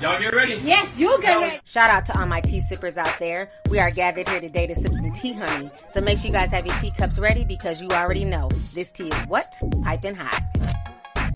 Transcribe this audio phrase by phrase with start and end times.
[0.00, 0.54] Y'all get ready?
[0.64, 1.60] Yes, you get ready.
[1.66, 3.50] Shout out to all my tea sippers out there.
[3.70, 5.70] We are gathered here today to sip some tea, honey.
[5.90, 9.08] So make sure you guys have your teacups ready because you already know this tea
[9.08, 9.52] is what?
[9.82, 10.42] Piping hot.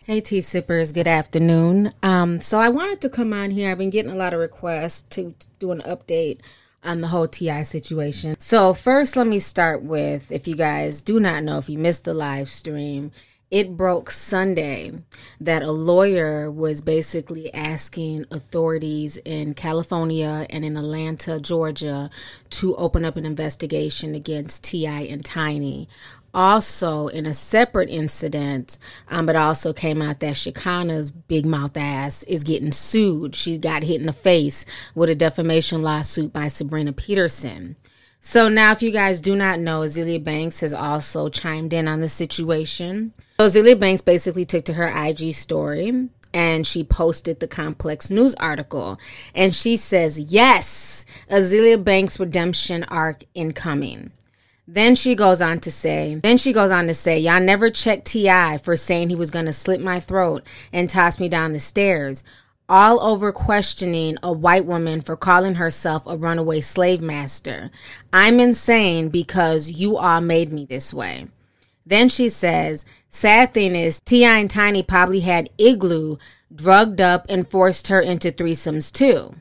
[0.06, 0.92] Hey, tea sippers.
[0.92, 1.92] Good afternoon.
[2.02, 3.70] Um, so I wanted to come on here.
[3.70, 6.40] I've been getting a lot of requests to, to do an update
[6.82, 8.34] on the whole TI situation.
[8.40, 12.04] So first, let me start with if you guys do not know, if you missed
[12.04, 13.12] the live stream
[13.54, 14.90] it broke Sunday
[15.40, 22.10] that a lawyer was basically asking authorities in California and in Atlanta, Georgia,
[22.50, 25.02] to open up an investigation against T.I.
[25.02, 25.88] and Tiny.
[26.34, 28.76] Also, in a separate incident,
[29.08, 33.36] um, it also came out that Shekinah's big mouth ass is getting sued.
[33.36, 37.76] She got hit in the face with a defamation lawsuit by Sabrina Peterson.
[38.26, 42.00] So now, if you guys do not know, Azealia Banks has also chimed in on
[42.00, 43.12] the situation.
[43.38, 48.34] So Azealia Banks basically took to her IG story and she posted the complex news
[48.36, 48.98] article
[49.34, 54.10] and she says, Yes, Azealia Banks redemption arc incoming.
[54.66, 58.06] Then she goes on to say, then she goes on to say, y'all never checked
[58.06, 58.56] T.I.
[58.56, 62.24] for saying he was going to slit my throat and toss me down the stairs
[62.68, 67.70] all over questioning a white woman for calling herself a runaway slave master.
[68.12, 71.28] I'm insane because you all made me this way.
[71.86, 74.38] Then she says, sad thing is, T.I.
[74.38, 76.16] and Tiny probably had Igloo
[76.54, 79.34] drugged up and forced her into threesomes too.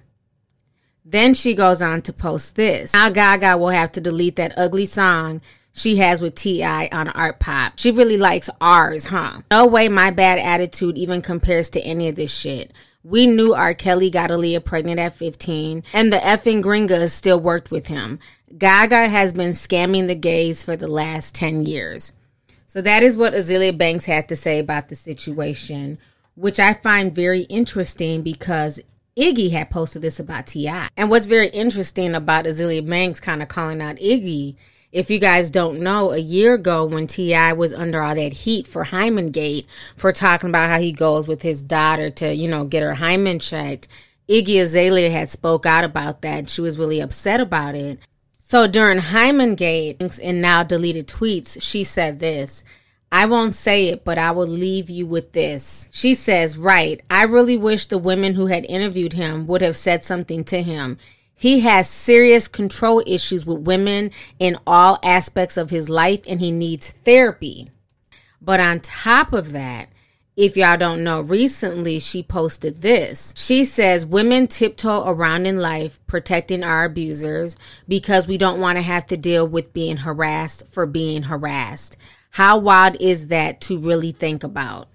[1.05, 2.93] Then she goes on to post this.
[2.93, 5.41] Now Gaga will have to delete that ugly song
[5.73, 6.89] she has with T.I.
[6.91, 7.73] on Art Pop.
[7.77, 9.41] She really likes ours, huh?
[9.49, 12.71] No way my bad attitude even compares to any of this shit.
[13.03, 13.73] We knew R.
[13.73, 18.19] Kelly got Aaliyah pregnant at 15, and the effing gringas still worked with him.
[18.57, 22.13] Gaga has been scamming the gays for the last 10 years.
[22.65, 25.97] So that is what Azealia Banks had to say about the situation,
[26.35, 28.79] which I find very interesting because
[29.17, 30.87] Iggy had posted this about T.I.
[30.97, 34.55] And what's very interesting about Azealia Banks kind of calling out Iggy
[34.93, 37.53] if you guys don't know, a year ago when T.I.
[37.53, 39.65] was under all that heat for Hymen Gate
[39.95, 43.39] for talking about how he goes with his daughter to, you know, get her hymen
[43.39, 43.87] checked,
[44.29, 46.51] Iggy Azalea had spoke out about that.
[46.51, 47.97] She was really upset about it.
[48.37, 52.63] So during Hymen Gate and now deleted tweets, she said this.
[53.11, 55.89] I won't say it, but I will leave you with this.
[55.91, 60.03] She says, Right, I really wish the women who had interviewed him would have said
[60.03, 60.99] something to him.
[61.43, 66.51] He has serious control issues with women in all aspects of his life and he
[66.51, 67.69] needs therapy.
[68.41, 69.89] But on top of that,
[70.37, 73.33] if y'all don't know, recently she posted this.
[73.35, 77.57] She says women tiptoe around in life protecting our abusers
[77.89, 81.97] because we don't want to have to deal with being harassed for being harassed.
[82.29, 84.87] How wild is that to really think about?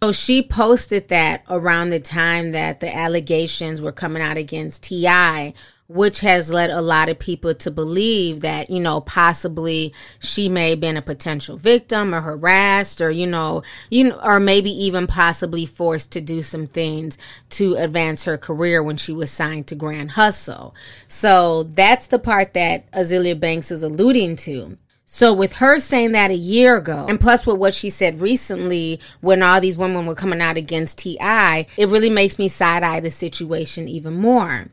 [0.00, 5.54] So she posted that around the time that the allegations were coming out against T.I
[5.88, 10.70] which has led a lot of people to believe that, you know, possibly she may
[10.70, 15.06] have been a potential victim or harassed or, you know, you know, or maybe even
[15.06, 17.16] possibly forced to do some things
[17.48, 20.74] to advance her career when she was signed to Grand Hustle.
[21.08, 24.76] So that's the part that Azealia Banks is alluding to.
[25.10, 29.00] So with her saying that a year ago, and plus with what she said recently
[29.22, 33.00] when all these women were coming out against TI, it really makes me side eye
[33.00, 34.66] the situation even more.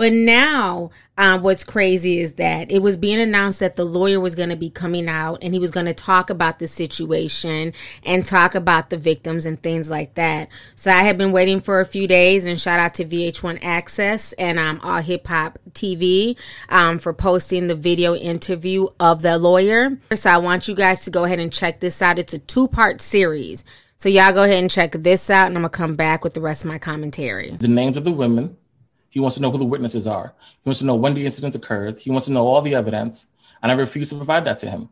[0.00, 4.34] But now, um, what's crazy is that it was being announced that the lawyer was
[4.34, 8.24] going to be coming out and he was going to talk about the situation and
[8.24, 10.48] talk about the victims and things like that.
[10.74, 14.32] So I have been waiting for a few days and shout out to VH1 Access
[14.38, 16.38] and um, All Hip Hop TV
[16.70, 19.98] um, for posting the video interview of the lawyer.
[20.14, 22.18] So I want you guys to go ahead and check this out.
[22.18, 23.66] It's a two part series.
[23.96, 26.32] So y'all go ahead and check this out and I'm going to come back with
[26.32, 27.50] the rest of my commentary.
[27.50, 28.56] The names of the women
[29.10, 30.34] he wants to know who the witnesses are.
[30.62, 31.98] He wants to know when the incidents occurred.
[31.98, 33.26] He wants to know all the evidence.
[33.62, 34.88] And I refuse to provide that to him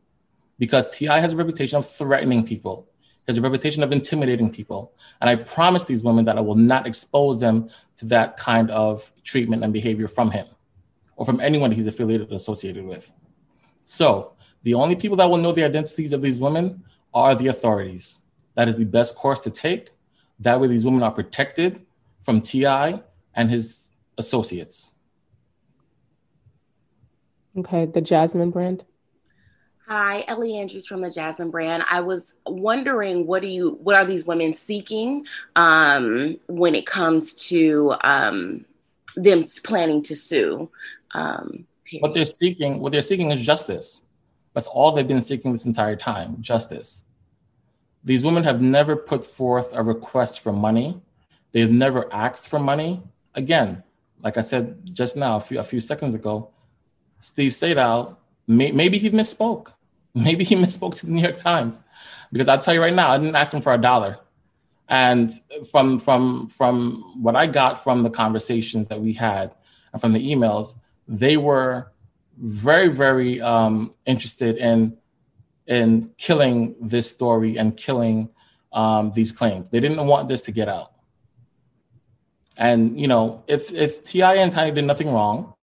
[0.58, 1.20] because T.I.
[1.20, 2.88] has a reputation of threatening people.
[3.00, 4.92] He has a reputation of intimidating people.
[5.20, 9.12] And I promise these women that I will not expose them to that kind of
[9.22, 10.46] treatment and behavior from him
[11.16, 13.12] or from anyone he's affiliated or associated with.
[13.82, 14.32] So
[14.64, 16.84] the only people that will know the identities of these women
[17.14, 18.22] are the authorities.
[18.54, 19.90] That is the best course to take.
[20.40, 21.86] That way, these women are protected
[22.20, 23.00] from TI
[23.34, 23.87] and his
[24.18, 24.94] associates.
[27.56, 28.84] Okay, the Jasmine brand.
[29.86, 31.82] Hi, Ellie Andrews from the Jasmine brand.
[31.88, 35.26] I was wondering what do you what are these women seeking
[35.56, 38.66] um, when it comes to um,
[39.16, 40.70] them planning to sue?
[41.12, 41.66] Um,
[42.00, 44.04] what they're seeking, what they're seeking is justice.
[44.52, 47.06] That's all they've been seeking this entire time, justice.
[48.04, 51.00] These women have never put forth a request for money.
[51.52, 53.02] They've never asked for money.
[53.34, 53.82] Again,
[54.22, 56.50] like I said just now, a few, a few seconds ago,
[57.18, 58.16] Steve Sadow,
[58.46, 59.72] may, maybe he misspoke.
[60.14, 61.84] Maybe he misspoke to the New York Times,
[62.32, 64.18] because I'll tell you right now, I didn't ask him for a dollar.
[64.88, 65.30] And
[65.70, 69.54] from from from what I got from the conversations that we had
[69.92, 70.74] and from the emails,
[71.06, 71.92] they were
[72.38, 74.96] very very um, interested in
[75.66, 78.30] in killing this story and killing
[78.72, 79.68] um, these claims.
[79.68, 80.92] They didn't want this to get out.
[82.58, 85.54] And you know, if if Ti and Tiny did nothing wrong,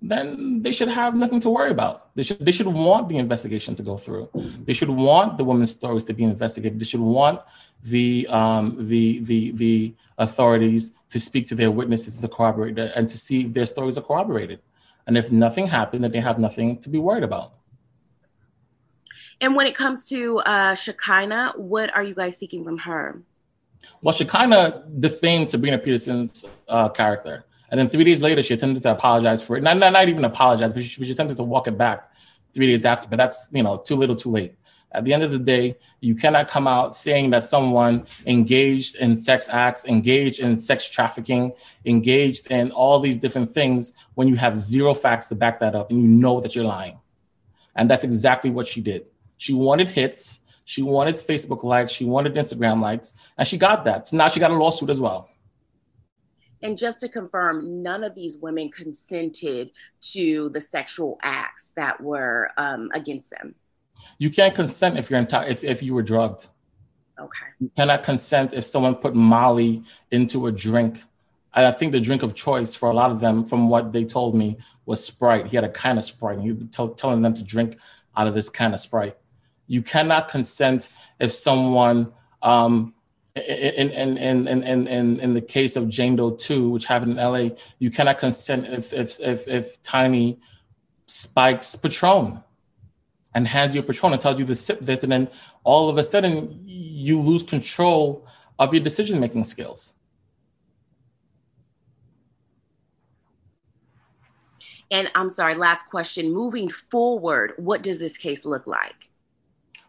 [0.00, 2.14] then they should have nothing to worry about.
[2.14, 4.30] They should they should want the investigation to go through.
[4.64, 6.78] They should want the women's stories to be investigated.
[6.78, 7.40] They should want
[7.82, 13.16] the um, the the the authorities to speak to their witnesses to corroborate and to
[13.16, 14.60] see if their stories are corroborated.
[15.06, 17.54] And if nothing happened, then they have nothing to be worried about.
[19.40, 23.22] And when it comes to uh, Shekinah, what are you guys seeking from her?
[24.02, 27.44] Well, she kind of defamed Sabrina Peterson's uh, character.
[27.70, 29.62] And then three days later, she attempted to apologize for it.
[29.62, 32.10] Not, not, not even apologize, but she, she attempted to walk it back
[32.52, 33.08] three days after.
[33.08, 34.54] But that's, you know, too little, too late.
[34.90, 39.16] At the end of the day, you cannot come out saying that someone engaged in
[39.16, 41.52] sex acts, engaged in sex trafficking,
[41.84, 45.90] engaged in all these different things when you have zero facts to back that up
[45.90, 46.98] and you know that you're lying.
[47.76, 49.10] And that's exactly what she did.
[49.36, 54.06] She wanted hits, she wanted Facebook likes, she wanted Instagram likes, and she got that.
[54.06, 55.30] So now she got a lawsuit as well.
[56.62, 59.70] And just to confirm, none of these women consented
[60.12, 63.54] to the sexual acts that were um, against them.
[64.18, 66.48] You can't consent if you're enti- if if you were drugged.
[67.18, 67.46] Okay.
[67.60, 71.02] You cannot consent if someone put Molly into a drink.
[71.54, 74.34] I think the drink of choice for a lot of them, from what they told
[74.34, 75.46] me, was Sprite.
[75.46, 77.78] He had a kind of Sprite, and he was t- telling them to drink
[78.14, 79.16] out of this kind of Sprite.
[79.68, 80.88] You cannot consent
[81.20, 82.12] if someone
[82.42, 82.94] um,
[83.36, 87.18] in, in, in, in, in, in the case of Jane Doe 2, which happened in
[87.18, 90.40] LA, you cannot consent if, if, if, if Tiny
[91.06, 92.42] spikes Patron
[93.34, 95.28] and hands you a Patron and tells you to sip this, and then
[95.62, 98.26] all of a sudden you lose control
[98.58, 99.94] of your decision making skills.
[104.90, 106.32] And I'm sorry, last question.
[106.32, 109.07] Moving forward, what does this case look like?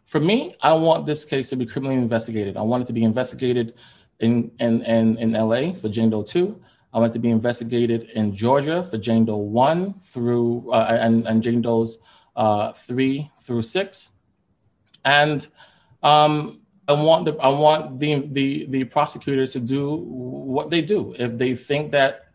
[0.09, 2.57] For me, I want this case to be criminally investigated.
[2.57, 3.75] I want it to be investigated
[4.19, 6.59] in in in, in LA for Jane Doe 2.
[6.91, 11.27] I want it to be investigated in Georgia for Jane Doe 1 through uh, and,
[11.27, 11.99] and Jane Doe's
[12.35, 14.11] uh, 3 through 6.
[15.05, 15.47] And
[16.01, 21.13] um, I want the I want the the the prosecutors to do what they do.
[21.19, 22.31] If they think that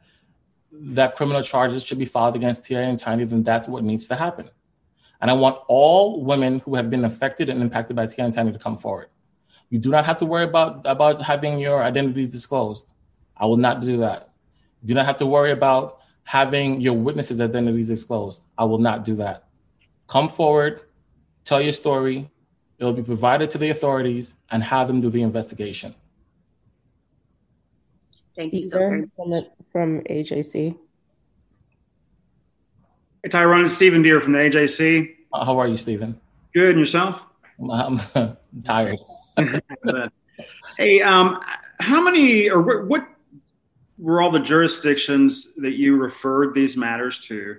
[0.70, 2.82] that criminal charges should be filed against T.I.
[2.82, 4.48] and Tiny, then that's what needs to happen.
[5.20, 8.24] And I want all women who have been affected and impacted by T.I.
[8.24, 9.08] and Tiny to come forward.
[9.70, 12.92] You do not have to worry about, about having your identities disclosed.
[13.36, 14.28] I will not do that.
[14.82, 18.46] You do not have to worry about having your witnesses' identities disclosed.
[18.56, 19.44] I will not do that.
[20.06, 20.82] Come forward,
[21.44, 22.30] tell your story.
[22.78, 25.94] It will be provided to the authorities and have them do the investigation.
[28.36, 29.44] Thank you so very much.
[29.70, 30.76] From AJC.
[33.24, 35.14] Hey, Tyrone, it's Stephen Deere from the AJC.
[35.32, 36.20] Uh, how are you, Stephen?
[36.52, 37.26] Good, and yourself?
[37.72, 37.98] I'm
[38.64, 38.98] tired.
[40.76, 41.40] hey, um,
[41.80, 43.08] how many or what, what
[43.96, 47.56] were all the jurisdictions that you referred these matters to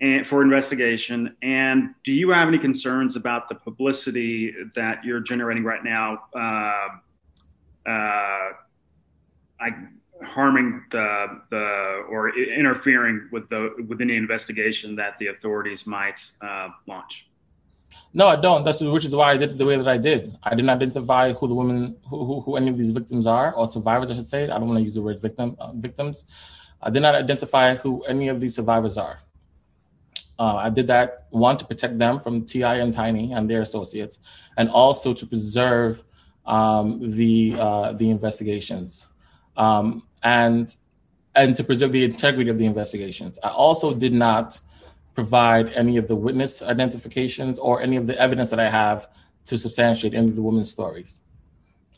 [0.00, 1.36] and for investigation?
[1.42, 6.22] And do you have any concerns about the publicity that you're generating right now?
[6.32, 8.52] Uh, uh,
[9.60, 9.70] I
[10.22, 16.68] harming the the or interfering with the with any investigation that the authorities might uh,
[16.86, 17.28] launch.
[18.14, 18.64] No, I don't.
[18.64, 20.36] That's which is why I did it the way that I did.
[20.42, 23.66] I didn't identify who the women, who, who, who any of these victims are, or
[23.68, 24.44] survivors, I should say.
[24.44, 26.24] I don't want to use the word victim, uh, victims.
[26.80, 29.18] I did not identify who any of these survivors are.
[30.38, 34.20] Uh, I did that one to protect them from Ti and Tiny and their associates,
[34.56, 36.04] and also to preserve
[36.46, 39.08] um, the uh, the investigations.
[39.56, 40.76] Um, and
[41.34, 43.38] and to preserve the integrity of the investigations.
[43.44, 44.60] I also did not
[45.14, 49.08] provide any of the witness identifications or any of the evidence that I have
[49.46, 51.20] to substantiate any of the women's stories.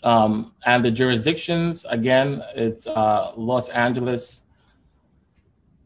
[0.02, 4.42] Um, and the jurisdictions, again, it's uh, Los Angeles,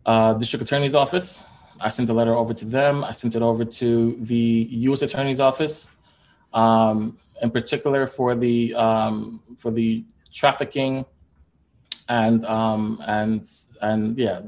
[0.07, 1.45] uh, district attorney's office.
[1.81, 3.03] I sent a letter over to them.
[3.03, 5.03] I sent it over to the U.S.
[5.03, 5.91] Attorney's office,
[6.53, 11.05] um, in particular for the um, for the trafficking
[12.09, 13.47] and um, and
[13.81, 14.43] and yeah,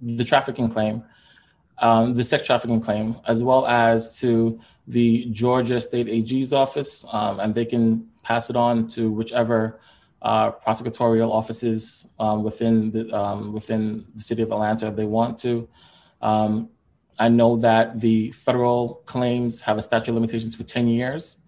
[0.00, 1.04] the trafficking claim,
[1.78, 7.40] um, the sex trafficking claim, as well as to the Georgia State AG's office, um,
[7.40, 9.80] and they can pass it on to whichever
[10.22, 15.38] uh, prosecutorial offices um, within the um, within the city of Atlanta if they want
[15.38, 15.68] to.
[16.20, 16.70] Um,
[17.18, 21.38] I know that the federal claims have a statute of limitations for 10 years,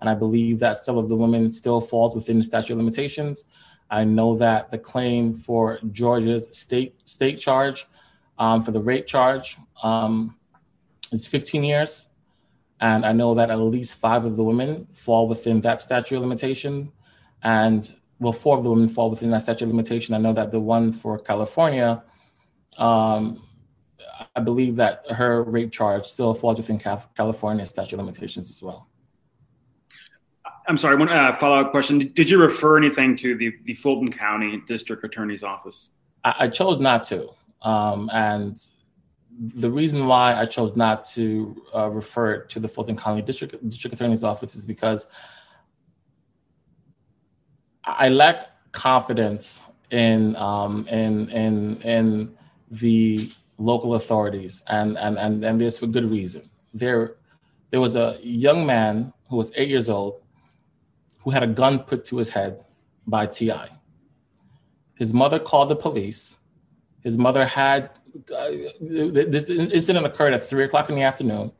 [0.00, 3.44] and I believe that some of the women still falls within the statute of limitations.
[3.90, 7.86] I know that the claim for Georgia's state state charge
[8.38, 10.36] um, for the rape charge um,
[11.10, 12.08] is 15 years,
[12.80, 16.22] and I know that at least five of the women fall within that statute of
[16.22, 16.92] limitation,
[17.42, 20.14] and well, four of the women fall within that statute of limitation.
[20.14, 22.02] I know that the one for California,
[22.76, 23.42] um,
[24.34, 28.87] I believe that her rape charge still falls within California statute of limitations as well.
[30.68, 31.98] I'm sorry, one uh, follow up question.
[31.98, 35.90] Did you refer anything to the, the Fulton County District Attorney's Office?
[36.24, 37.30] I, I chose not to.
[37.62, 38.60] Um, and
[39.40, 43.94] the reason why I chose not to uh, refer to the Fulton County District, District
[43.94, 45.08] Attorney's Office is because
[47.84, 52.36] I lack confidence in um, in in in
[52.70, 56.50] the local authorities, and and and and this for good reason.
[56.74, 57.16] There,
[57.70, 60.20] there was a young man who was eight years old
[61.22, 62.64] who had a gun put to his head
[63.06, 63.52] by Ti.
[64.98, 66.38] His mother called the police.
[67.00, 67.90] His mother had
[68.34, 71.52] uh, this incident occurred at three o'clock in the afternoon.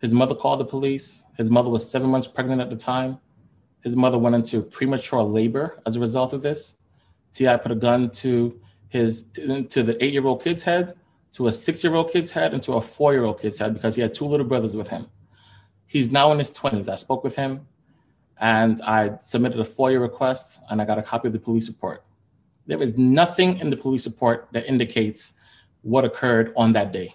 [0.00, 1.24] His mother called the police.
[1.36, 3.18] His mother was seven months pregnant at the time.
[3.82, 6.76] His mother went into premature labor as a result of this.
[7.32, 10.94] Ti put a gun to his to the eight-year-old kid's head,
[11.32, 14.26] to a six-year-old kid's head, and to a four-year-old kid's head because he had two
[14.26, 15.08] little brothers with him.
[15.86, 16.88] He's now in his 20s.
[16.88, 17.66] I spoke with him
[18.40, 22.04] and I submitted a FOIA request and I got a copy of the police report.
[22.66, 25.34] There is nothing in the police report that indicates
[25.82, 27.14] what occurred on that day,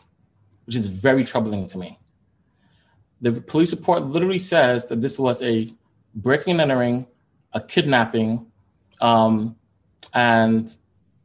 [0.65, 1.99] which is very troubling to me.
[3.21, 5.69] The police report literally says that this was a
[6.15, 7.07] breaking and entering,
[7.53, 8.45] a kidnapping,
[9.01, 9.55] um,
[10.13, 10.75] and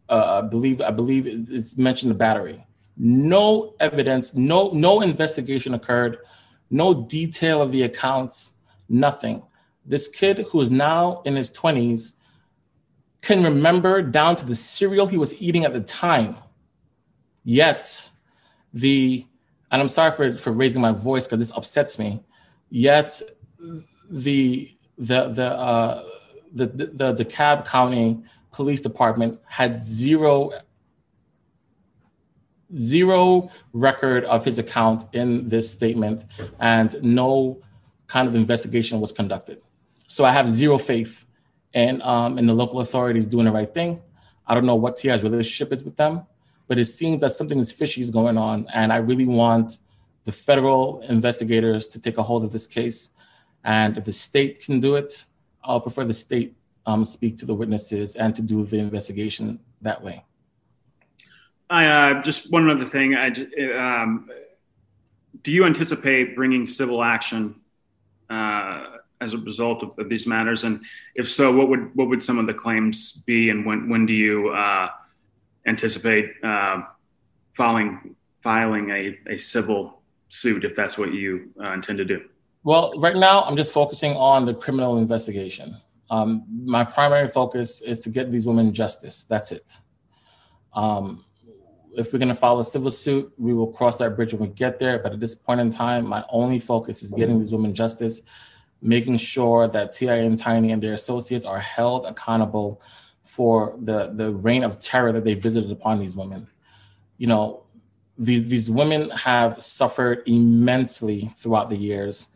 [0.09, 2.67] uh, I believe I believe it's mentioned the battery.
[2.97, 6.19] No evidence, no no investigation occurred,
[6.71, 8.55] no detail of the accounts,
[8.89, 9.43] nothing.
[9.85, 12.15] This kid who is now in his twenties
[13.21, 16.37] can remember down to the cereal he was eating at the time.
[17.43, 18.11] Yet
[18.73, 19.27] the
[19.71, 22.23] and I'm sorry for, for raising my voice because this upsets me.
[22.71, 23.21] Yet
[24.11, 26.05] the the the uh,
[26.53, 28.23] the, the the DeKalb County
[28.53, 30.53] Police Department had zero
[32.77, 36.25] zero record of his account in this statement,
[36.61, 37.61] and no
[38.07, 39.64] kind of investigation was conducted.
[40.15, 41.25] So I have zero faith
[41.73, 44.01] in um, in the local authorities doing the right thing.
[44.47, 46.27] I don't know what Ti's relationship is with them,
[46.69, 49.79] but it seems that something is fishy is going on, and I really want
[50.23, 53.11] the federal investigators to take a hold of this case
[53.65, 55.25] and if the state can do it,
[55.63, 56.55] I'll prefer the state
[56.87, 60.25] um, speak to the witnesses and to do the investigation that way.
[61.71, 63.15] I uh, just one other thing.
[63.15, 63.29] I
[63.75, 64.29] um,
[65.43, 67.55] do you anticipate bringing civil action
[68.29, 68.94] uh,
[69.25, 70.65] as a result of, of, these matters?
[70.65, 73.51] And if so, what would what would some of the claims be?
[73.51, 74.89] And when when do you uh,
[75.67, 76.83] anticipate uh,
[77.55, 82.21] filing filing a, a civil suit if that's what you uh, intend to do?
[82.63, 85.77] Well, right now I'm just focusing on the criminal investigation.
[86.11, 89.25] Um, my primary focus is to get these women justice.
[89.25, 89.79] That's it.
[90.75, 91.25] Um,
[91.97, 94.55] if we're going to file a civil suit, we will cross that bridge when we
[94.55, 94.99] get there.
[94.99, 98.23] But at this point in time, my only focus is getting these women justice,
[98.85, 102.81] making sure that TI and Tiny and their associates are held accountable
[103.25, 106.47] for the, the reign of terror that they visited upon these women.
[107.19, 107.65] You know,
[108.17, 112.29] these, these women have suffered immensely throughout the years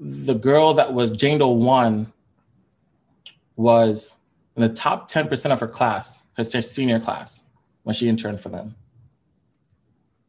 [0.00, 2.12] the girl that was Jane Doe one
[3.54, 4.16] was
[4.56, 7.44] in the top 10% of her class, her senior class,
[7.82, 8.74] when she interned for them.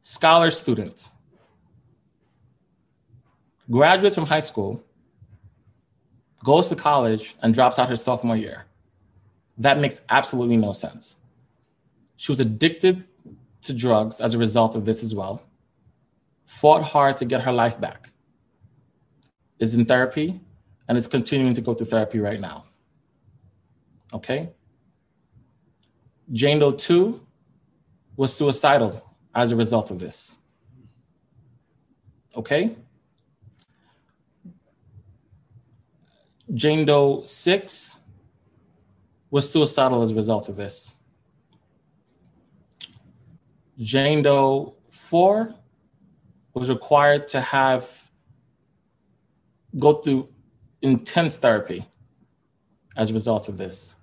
[0.02, 1.10] Scholar student,
[3.70, 4.84] graduates from high school,
[6.44, 8.66] goes to college and drops out her sophomore year.
[9.58, 11.16] That makes absolutely no sense.
[12.18, 13.04] She was addicted
[13.62, 15.44] to drugs as a result of this as well,
[16.46, 18.12] fought hard to get her life back
[19.60, 20.42] is in therapy
[20.88, 22.66] and is continuing to go through therapy right now.
[24.14, 24.50] Okay?
[26.34, 27.22] Jane Doe 2
[28.18, 30.40] was suicidal as a result of this.
[32.36, 32.76] Okay?
[36.54, 38.00] Jane Doe 6
[39.30, 40.98] was suicidal as a result of this.
[43.80, 45.56] Jane Doe 4
[46.54, 48.12] was required to have
[49.78, 50.28] go through
[50.82, 51.88] intense therapy
[52.98, 53.96] as a result of this.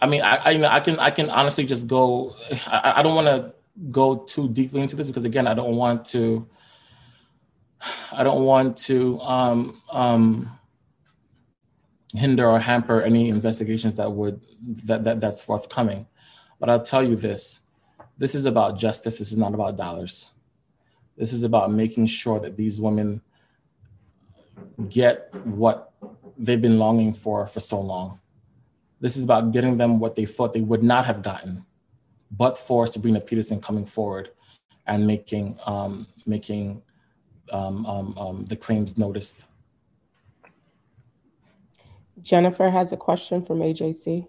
[0.00, 2.34] I mean, I, I you know I can I can honestly just go.
[2.66, 3.54] I, I don't want to
[3.90, 6.46] go too deeply into this because again, I don't want to.
[8.12, 10.58] I don't want to um, um,
[12.12, 14.42] hinder or hamper any investigations that would
[14.84, 16.06] that, that that's forthcoming.
[16.58, 17.62] But I'll tell you this:
[18.18, 19.18] this is about justice.
[19.18, 20.32] This is not about dollars.
[21.16, 23.22] This is about making sure that these women
[24.88, 25.92] get what
[26.38, 28.20] they've been longing for for so long.
[29.00, 31.66] This is about getting them what they thought they would not have gotten,
[32.30, 34.30] but for Sabrina Peterson coming forward
[34.86, 36.82] and making um, making
[37.50, 39.48] um, um, um the claims noticed.
[42.22, 44.26] Jennifer has a question from AJC.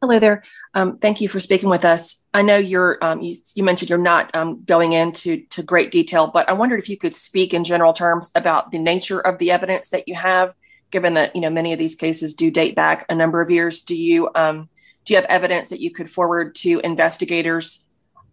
[0.00, 0.42] Hello there.
[0.74, 2.26] Um, thank you for speaking with us.
[2.34, 6.26] I know you're, um, you, you, mentioned you're not um, going into to great detail,
[6.26, 9.50] but I wondered if you could speak in general terms about the nature of the
[9.50, 10.54] evidence that you have,
[10.90, 13.80] given that you know many of these cases do date back a number of years.
[13.80, 14.68] Do you um,
[15.06, 17.88] do you have evidence that you could forward to investigators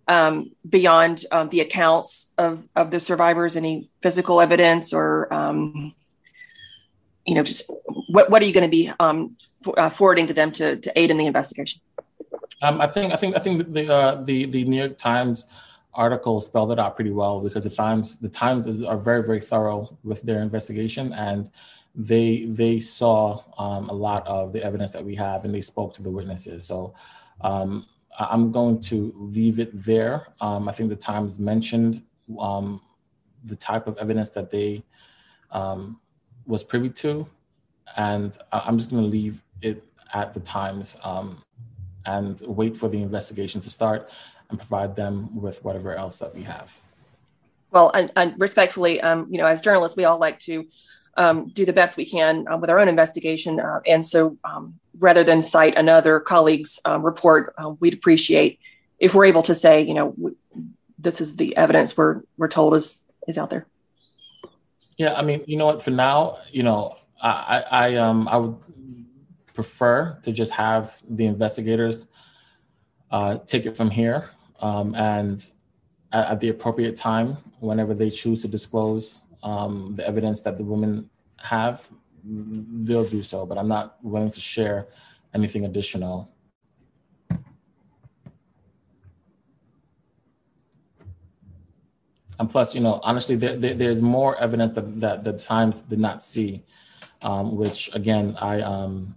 [0.09, 3.55] um, beyond um, the accounts of of the survivors?
[3.55, 5.31] Any physical evidence or
[7.25, 7.71] you know, just
[8.09, 10.99] what, what are you going to be um, for, uh, forwarding to them to, to
[10.99, 11.81] aid in the investigation?
[12.61, 15.47] Um, I think I think I think the uh, the the New York Times
[15.93, 19.39] article spelled it out pretty well because the Times the Times is, are very very
[19.39, 21.49] thorough with their investigation and
[21.95, 25.93] they they saw um, a lot of the evidence that we have and they spoke
[25.93, 26.65] to the witnesses.
[26.65, 26.93] So
[27.41, 27.85] um,
[28.19, 30.27] I'm going to leave it there.
[30.39, 32.03] Um, I think the Times mentioned
[32.39, 32.81] um,
[33.43, 34.84] the type of evidence that they
[35.51, 35.99] um,
[36.45, 37.27] was privy to,
[37.95, 41.43] and I'm just going to leave it at the times um,
[42.06, 44.10] and wait for the investigation to start
[44.49, 46.80] and provide them with whatever else that we have.
[47.71, 50.67] Well, and, and respectfully, um, you know, as journalists, we all like to
[51.15, 54.80] um, do the best we can uh, with our own investigation, uh, and so um,
[54.99, 58.60] rather than cite another colleague's um, report, uh, we'd appreciate
[58.99, 60.36] if we're able to say, you know, w-
[60.99, 63.65] this is the evidence we're we're told is is out there.
[65.01, 65.81] Yeah, I mean, you know what?
[65.81, 68.55] For now, you know, I, I, um, I would
[69.51, 72.05] prefer to just have the investigators
[73.09, 75.43] uh, take it from here, um, and
[76.11, 80.63] at, at, the appropriate time, whenever they choose to disclose um, the evidence that the
[80.63, 81.09] women
[81.39, 81.89] have,
[82.23, 83.43] they'll do so.
[83.43, 84.85] But I'm not willing to share
[85.33, 86.29] anything additional
[92.41, 95.99] and plus, you know, honestly, there, there, there's more evidence that, that the Times did
[95.99, 96.63] not see,
[97.21, 99.15] um, which again, I um,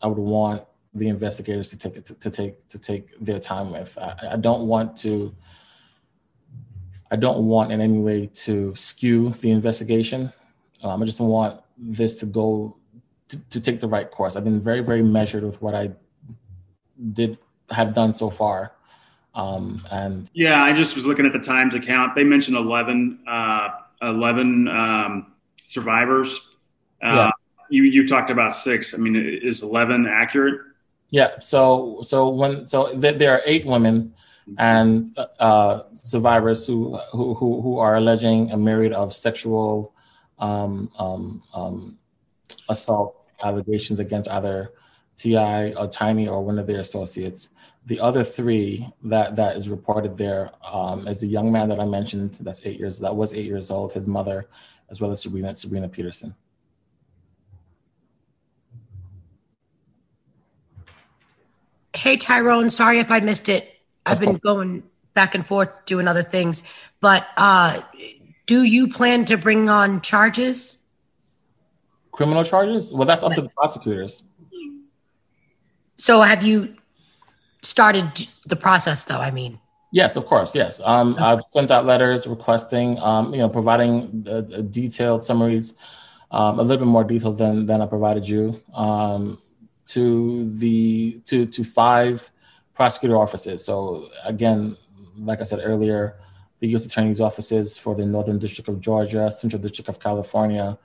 [0.00, 0.62] I would want
[0.94, 3.98] the investigators to take it to, to take to take their time with.
[3.98, 5.34] I, I, don't want to.
[7.10, 10.32] I don't want in any way to skew the investigation.
[10.84, 12.76] Um, I just want this to go
[13.26, 14.36] to, to take the right course.
[14.36, 15.90] I've been very, very measured with what I
[17.12, 17.38] did
[17.70, 18.75] have done so far.
[19.36, 22.14] Um, and yeah, I just was looking at the Times account.
[22.14, 23.68] They mentioned 11, uh,
[24.00, 26.48] 11 um, survivors.
[27.02, 27.30] Uh, yeah.
[27.68, 28.94] You you talked about six.
[28.94, 30.60] I mean, is 11 accurate?
[31.10, 31.38] Yeah.
[31.40, 34.14] So so when so th- there are eight women
[34.58, 39.92] and uh, survivors who, who who are alleging a myriad of sexual
[40.38, 41.98] um, um, um
[42.68, 44.72] assault allegations against either
[45.16, 45.36] Ti
[45.74, 47.50] or Tiny or one of their associates
[47.86, 51.84] the other three that that is reported there um, is the young man that I
[51.84, 54.48] mentioned that's eight years that was eight years old, his mother,
[54.90, 56.34] as well as Sabrina Sabrina Peterson.
[61.94, 63.72] Hey Tyrone, sorry if I missed it.
[64.04, 64.82] I've been going
[65.14, 66.64] back and forth doing other things,
[67.00, 67.80] but uh,
[68.46, 70.78] do you plan to bring on charges?
[72.12, 72.92] Criminal charges?
[72.92, 74.24] Well, that's up to the prosecutors.
[75.96, 76.76] So have you
[77.66, 79.18] started the process, though.
[79.18, 79.58] I mean,
[79.92, 80.80] yes, of course, yes.
[80.84, 81.24] Um, okay.
[81.24, 85.74] I've sent out letters requesting, um, you know, providing uh, detailed summaries,
[86.30, 89.40] um, a little bit more detailed than than I provided you, um,
[89.86, 92.30] to the to to five
[92.74, 93.64] prosecutor offices.
[93.64, 94.76] So again,
[95.18, 96.18] like I said earlier,
[96.60, 96.86] the U.S.
[96.86, 100.78] Attorney's offices for the Northern District of Georgia, Central District of California,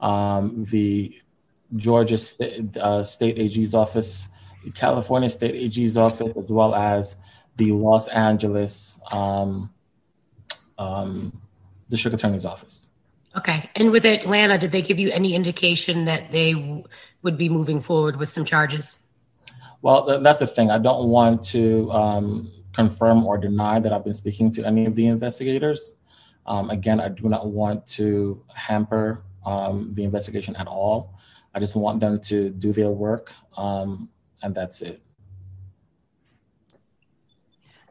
[0.00, 1.16] um, the
[1.76, 4.28] Georgia State, uh, State AG's office
[4.66, 7.16] the California State AG's office as well as
[7.56, 9.72] the Los Angeles um,
[10.76, 11.40] um,
[11.88, 12.90] District Attorney's office.
[13.36, 13.70] Okay.
[13.76, 16.82] And with Atlanta, did they give you any indication that they w-
[17.22, 18.98] would be moving forward with some charges?
[19.82, 20.72] Well, th- that's the thing.
[20.72, 24.96] I don't want to um, confirm or deny that I've been speaking to any of
[24.96, 25.94] the investigators.
[26.44, 31.14] Um, again, I do not want to hamper um, the investigation at all.
[31.54, 34.10] I just want them to do their work, um,
[34.42, 35.00] and that's it.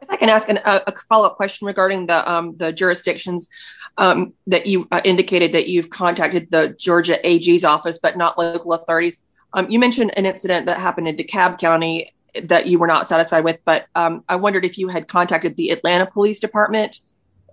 [0.02, 3.50] If I can ask an, a, a follow up question regarding the um, the jurisdictions
[3.98, 8.74] um, that you uh, indicated that you've contacted the Georgia AG's office, but not local
[8.74, 9.24] authorities.
[9.54, 13.46] Um, you mentioned an incident that happened in DeKalb County that you were not satisfied
[13.46, 17.00] with, but um, I wondered if you had contacted the Atlanta Police Department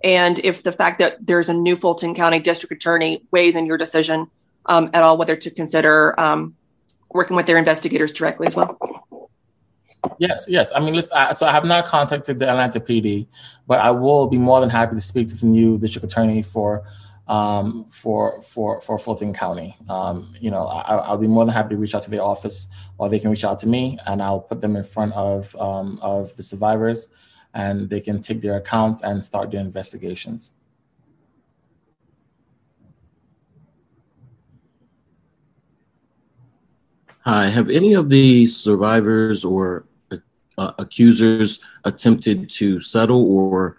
[0.02, 3.78] and if the fact that there's a new Fulton County District Attorney weighs in your
[3.78, 4.28] decision
[4.66, 6.56] um, at all, whether to consider um,
[7.12, 8.78] working with their investigators directly as well.
[10.18, 10.72] Yes, yes.
[10.74, 13.26] I mean, listen, I, so I have not contacted the Atlanta PD,
[13.66, 16.84] but I will be more than happy to speak to the new district attorney for
[17.28, 19.76] um, for for for Fulton County.
[19.88, 22.66] Um, you know, I, will be more than happy to reach out to their office,
[22.98, 25.98] or they can reach out to me, and I'll put them in front of um,
[26.02, 27.08] of the survivors,
[27.54, 30.52] and they can take their accounts and start their investigations.
[37.24, 39.84] Hi, have any of the survivors or
[40.58, 43.76] uh, accusers attempted to settle or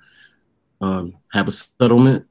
[0.80, 2.26] um, have a settlement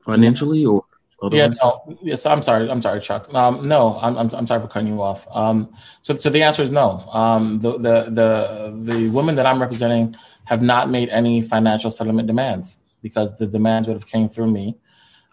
[0.00, 0.84] financially or
[1.22, 1.38] otherwise?
[1.38, 1.98] yeah no.
[2.02, 2.68] Yes i'm sorry.
[2.68, 3.32] I'm sorry chuck.
[3.32, 5.28] Um, no I'm, I'm, I'm sorry for cutting you off.
[5.30, 5.70] Um,
[6.02, 6.98] so, so the answer is no.
[7.12, 12.26] Um, the, the, the, the women that i'm representing have not made any financial settlement
[12.26, 14.78] demands because the demands would have came through me.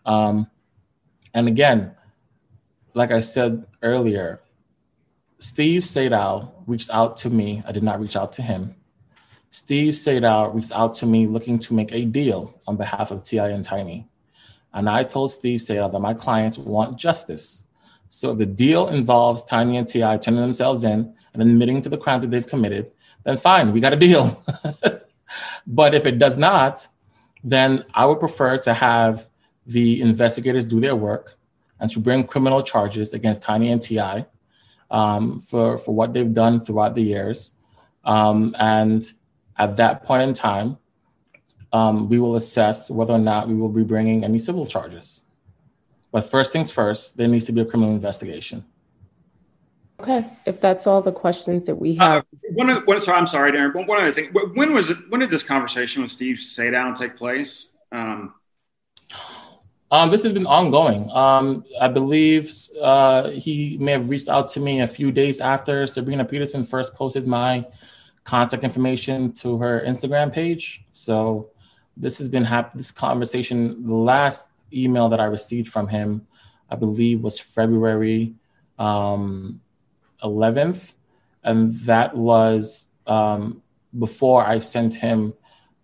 [0.06, 0.48] Um,
[1.34, 1.96] and again
[2.94, 4.43] like i said earlier
[5.44, 7.62] Steve Sadow reached out to me.
[7.68, 8.76] I did not reach out to him.
[9.50, 13.40] Steve Sadow reached out to me looking to make a deal on behalf of TI
[13.40, 14.08] and Tiny.
[14.74, 17.66] And I told Steve Sadow that my clients want justice.
[18.08, 21.98] So if the deal involves Tiny and TI turning themselves in and admitting to the
[21.98, 24.42] crime that they've committed, then fine, we got a deal.
[25.68, 26.88] but if it does not,
[27.44, 29.28] then I would prefer to have
[29.66, 31.36] the investigators do their work
[31.82, 34.26] and to bring criminal charges against Tiny and TI
[34.94, 37.52] um, for, for what they've done throughout the years.
[38.06, 39.04] Um, and
[39.58, 40.78] at that point in time,
[41.74, 45.24] um, we will assess whether or not we will be bringing any civil charges.
[46.12, 48.64] But first things first, there needs to be a criminal investigation.
[50.00, 52.22] Okay, if that's all the questions that we have.
[52.22, 53.74] Uh, one, one, sorry, I'm sorry, Darren.
[53.74, 54.98] But one other thing, when was it?
[55.10, 57.72] When did this conversation with Steve Sadow take place?
[57.92, 58.34] Um,
[59.94, 61.12] um, this has been ongoing.
[61.12, 62.52] Um, I believe
[62.82, 66.96] uh, he may have reached out to me a few days after Sabrina Peterson first
[66.96, 67.68] posted my
[68.24, 70.84] contact information to her Instagram page.
[70.92, 71.52] So
[71.96, 73.86] this has been hap- this conversation.
[73.86, 76.26] The last email that I received from him,
[76.72, 78.34] I believe, was February
[78.80, 79.62] um,
[80.24, 80.96] 11th,
[81.44, 83.62] and that was um,
[84.00, 85.36] before I sent him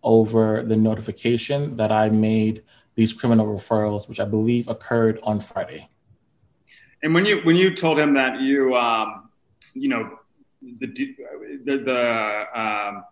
[0.02, 2.64] over the notification that I made
[3.00, 5.88] these criminal referrals, which I believe occurred on Friday.
[7.02, 9.30] And when you when you told him that you um,
[9.74, 10.20] you know
[10.62, 10.88] the
[11.64, 13.06] the, the um,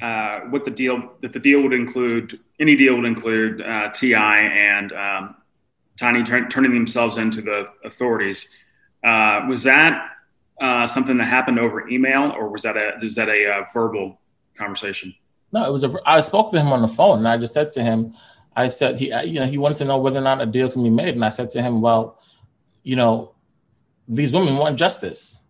[0.00, 4.14] uh, what the deal that the deal would include any deal would include uh, Ti
[4.14, 5.36] and um,
[5.98, 8.48] Tiny turn, turning themselves into the authorities.
[9.04, 10.08] Uh, was that
[10.58, 14.18] uh, something that happened over email, or was that a was that a uh, verbal
[14.56, 15.14] conversation?
[15.52, 15.94] No, it was a.
[16.06, 18.14] I spoke to him on the phone, and I just said to him,
[18.56, 20.82] I said he, you know, he wanted to know whether or not a deal can
[20.82, 22.18] be made, and I said to him, well,
[22.82, 23.32] you know,
[24.08, 25.40] these women want justice,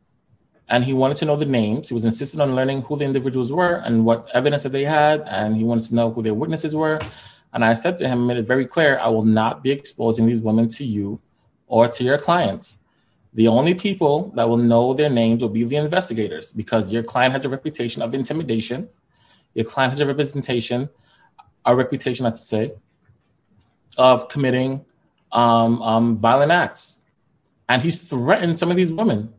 [0.69, 1.89] and he wanted to know the names.
[1.89, 5.23] He was insistent on learning who the individuals were and what evidence that they had,
[5.29, 7.01] and he wanted to know who their witnesses were.
[7.53, 10.41] And I said to him, made it very clear, I will not be exposing these
[10.41, 11.21] women to you
[11.67, 12.79] or to your clients.
[13.35, 17.33] The only people that will know their names will be the investigators because your client
[17.35, 18.89] has a reputation of intimidation
[19.55, 20.89] your client has a representation,
[21.65, 22.73] a reputation, I should say,
[23.99, 24.85] of committing
[25.31, 27.05] um, um, violent acts.
[27.69, 29.33] And he's threatened some of these women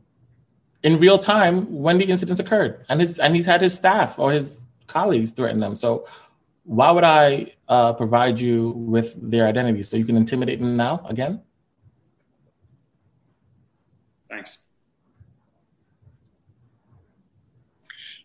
[0.82, 2.86] in real time when the incidents occurred.
[2.90, 5.76] And, his, and he's had his staff or his colleagues threaten them.
[5.76, 6.08] So
[6.64, 11.06] why would I uh, provide you with their identities so you can intimidate them now
[11.08, 11.42] again?
[14.30, 14.64] Thanks.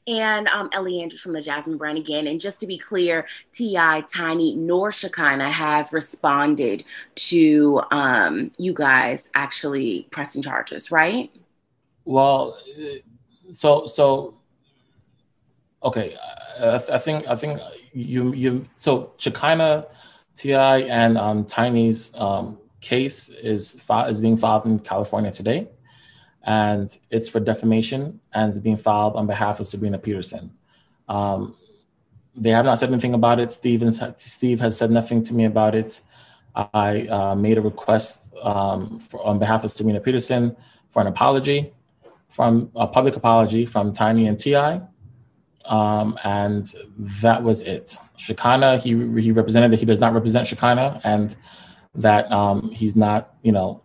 [0.09, 2.27] And um, Ellie Andrews from the Jasmine brand again.
[2.27, 6.85] And just to be clear, Ti, Tiny, nor Shekinah has responded
[7.17, 11.31] to um, you guys actually pressing charges, right?
[12.05, 12.59] Well,
[13.51, 14.35] so so
[15.83, 16.17] okay
[16.61, 17.61] I, I, think i think
[17.93, 19.87] you you so shekinah
[20.35, 23.75] ti and um, tiny's um, case is
[24.09, 25.69] is being filed in california today
[26.49, 30.51] and it's for defamation and it's being filed on behalf of sabrina peterson
[31.09, 31.55] um,
[32.35, 35.75] they have not said anything about it Stevens, steve has said nothing to me about
[35.75, 36.01] it
[36.75, 40.57] i uh, made a request um, for, on behalf of sabrina peterson
[40.91, 41.73] for an apology
[42.29, 44.81] from a public apology from Tiny and Ti,
[45.67, 46.67] um, and
[47.23, 47.97] that was it.
[48.17, 51.35] Shekinah, he he represented that he does not represent Shekinah, and
[51.95, 53.83] that um, he's not, you know,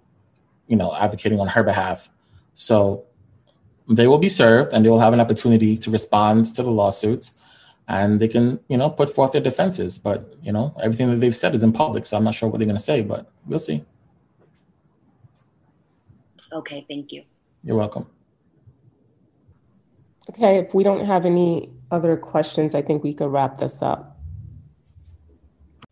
[0.67, 2.09] you know, advocating on her behalf.
[2.53, 3.05] So
[3.87, 7.33] they will be served, and they will have an opportunity to respond to the lawsuits,
[7.87, 9.97] and they can, you know, put forth their defenses.
[9.97, 12.59] But you know, everything that they've said is in public, so I'm not sure what
[12.59, 13.83] they're going to say, but we'll see.
[16.51, 17.23] Okay, thank you.
[17.63, 18.07] You're welcome.
[20.29, 24.12] Okay, if we don't have any other questions, I think we could wrap this up.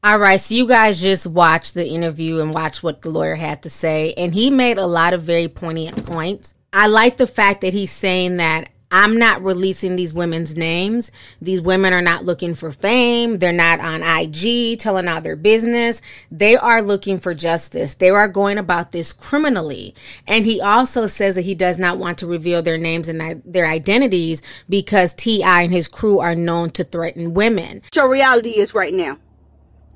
[0.04, 3.62] All right, so you guys just watched the interview and watched what the lawyer had
[3.62, 6.56] to say, and he made a lot of very poignant points.
[6.74, 11.12] I like the fact that he's saying that I'm not releasing these women's names.
[11.40, 13.38] These women are not looking for fame.
[13.38, 16.02] They're not on IG telling all their business.
[16.32, 17.94] They are looking for justice.
[17.94, 19.94] They are going about this criminally.
[20.26, 23.68] And he also says that he does not want to reveal their names and their
[23.68, 25.62] identities because T.I.
[25.62, 27.84] and his crew are known to threaten women.
[27.94, 29.20] Your reality is right now.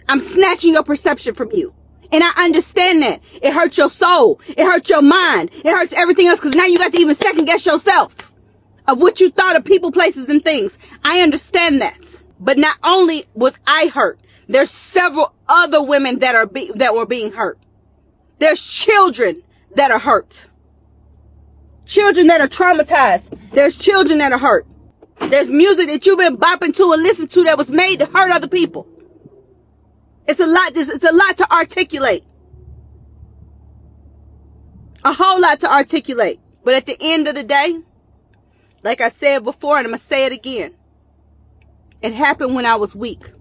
[0.07, 1.73] I'm snatching your perception from you.
[2.11, 3.21] And I understand that.
[3.41, 4.39] It hurts your soul.
[4.47, 5.51] It hurts your mind.
[5.53, 8.31] It hurts everything else because now you got to even second guess yourself
[8.87, 10.77] of what you thought of people, places, and things.
[11.03, 12.21] I understand that.
[12.39, 17.05] But not only was I hurt, there's several other women that are be- that were
[17.05, 17.57] being hurt.
[18.37, 19.41] There's children
[19.75, 20.47] that are hurt.
[21.85, 23.37] Children that are traumatized.
[23.51, 24.67] There's children that are hurt.
[25.19, 28.31] There's music that you've been bopping to and listening to that was made to hurt
[28.31, 28.87] other people.
[30.27, 32.23] It's a lot, it's a lot to articulate.
[35.03, 36.39] A whole lot to articulate.
[36.63, 37.79] But at the end of the day,
[38.81, 40.75] like I said before, and I'm going to say it again.
[42.01, 43.31] It happened when I was weak.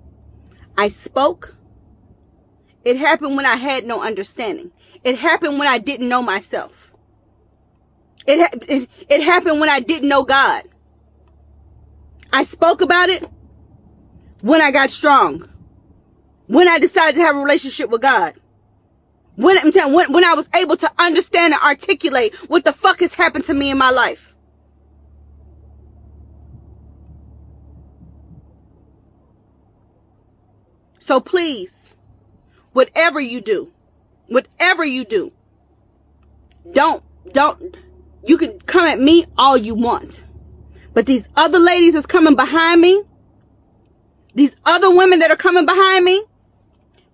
[0.76, 1.56] I spoke.
[2.84, 4.72] It happened when I had no understanding.
[5.02, 6.92] It happened when I didn't know myself.
[8.26, 10.64] It, it, it happened when I didn't know God.
[12.32, 13.26] I spoke about it
[14.40, 15.48] when I got strong.
[16.46, 18.34] When I decided to have a relationship with God.
[19.36, 23.00] When, I'm telling, when, when I was able to understand and articulate what the fuck
[23.00, 24.34] has happened to me in my life.
[30.98, 31.88] So please,
[32.72, 33.72] whatever you do,
[34.28, 35.32] whatever you do,
[36.72, 37.02] don't,
[37.32, 37.76] don't,
[38.26, 40.24] you can come at me all you want.
[40.94, 43.02] But these other ladies that's coming behind me,
[44.34, 46.24] these other women that are coming behind me,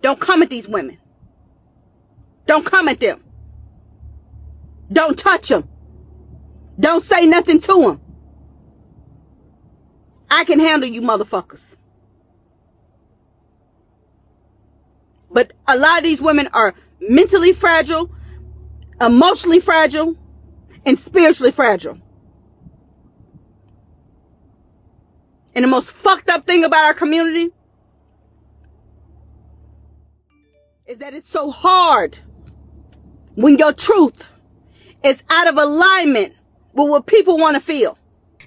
[0.01, 0.97] don't come at these women.
[2.45, 3.23] Don't come at them.
[4.91, 5.69] Don't touch them.
[6.79, 8.01] Don't say nothing to them.
[10.29, 11.75] I can handle you motherfuckers.
[15.29, 18.11] But a lot of these women are mentally fragile,
[18.99, 20.17] emotionally fragile,
[20.85, 21.99] and spiritually fragile.
[25.53, 27.51] And the most fucked up thing about our community
[30.91, 32.19] is that it's so hard
[33.35, 34.25] when your truth
[35.05, 36.33] is out of alignment
[36.73, 37.97] with what people want to feel.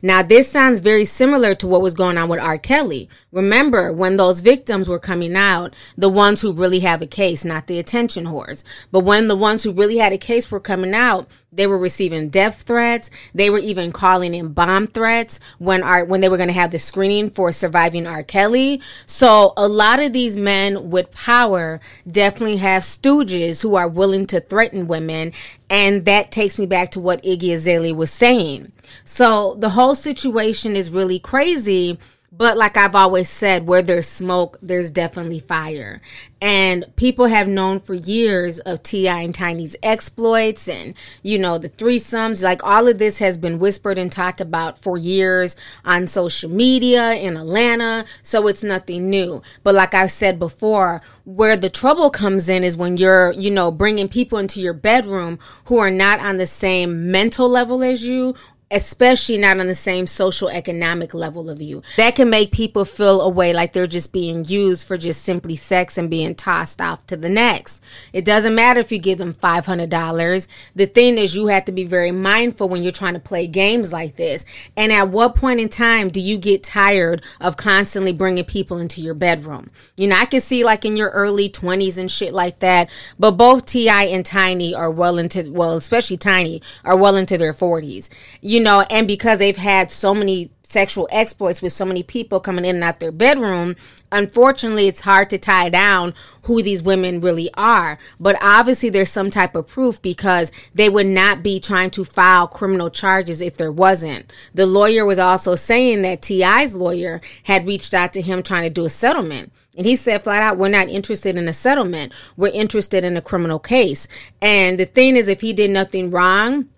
[0.02, 2.58] Now, this sounds very similar to what was going on with R.
[2.58, 3.08] Kelly.
[3.32, 7.66] Remember when those victims were coming out, the ones who really have a case, not
[7.66, 11.26] the attention whores, but when the ones who really had a case were coming out,
[11.54, 13.10] they were receiving death threats.
[13.34, 16.70] They were even calling in bomb threats when our, when they were going to have
[16.70, 18.22] the screening for surviving R.
[18.22, 18.82] Kelly.
[19.06, 24.40] So a lot of these men with power definitely have stooges who are willing to
[24.40, 25.32] threaten women.
[25.70, 28.72] And that takes me back to what Iggy Azalea was saying.
[29.04, 31.98] So the whole situation is really crazy.
[32.36, 36.00] But like I've always said, where there's smoke, there's definitely fire.
[36.40, 39.20] And people have known for years of T.I.
[39.20, 42.42] and Tiny's exploits and, you know, the threesomes.
[42.42, 47.12] Like all of this has been whispered and talked about for years on social media
[47.14, 48.04] in Atlanta.
[48.22, 49.40] So it's nothing new.
[49.62, 53.70] But like I've said before, where the trouble comes in is when you're, you know,
[53.70, 58.34] bringing people into your bedroom who are not on the same mental level as you
[58.74, 61.80] especially not on the same social economic level of you.
[61.96, 65.54] That can make people feel a way like they're just being used for just simply
[65.54, 67.82] sex and being tossed off to the next.
[68.12, 70.46] It doesn't matter if you give them $500.
[70.74, 73.92] The thing is, you have to be very mindful when you're trying to play games
[73.92, 74.44] like this.
[74.76, 79.00] And at what point in time do you get tired of constantly bringing people into
[79.00, 79.70] your bedroom?
[79.96, 83.32] You know, I can see like in your early 20s and shit like that, but
[83.32, 84.04] both T.I.
[84.04, 88.10] and Tiny are well into, well, especially Tiny, are well into their 40s.
[88.40, 92.64] You know, and because they've had so many sexual exploits with so many people coming
[92.64, 93.76] in and out their bedroom,
[94.10, 97.98] unfortunately, it's hard to tie down who these women really are.
[98.18, 102.48] But obviously, there's some type of proof because they would not be trying to file
[102.48, 104.32] criminal charges if there wasn't.
[104.54, 108.70] The lawyer was also saying that T.I.'s lawyer had reached out to him trying to
[108.70, 109.52] do a settlement.
[109.76, 112.12] And he said flat out, we're not interested in a settlement.
[112.36, 114.06] We're interested in a criminal case.
[114.40, 116.68] And the thing is, if he did nothing wrong,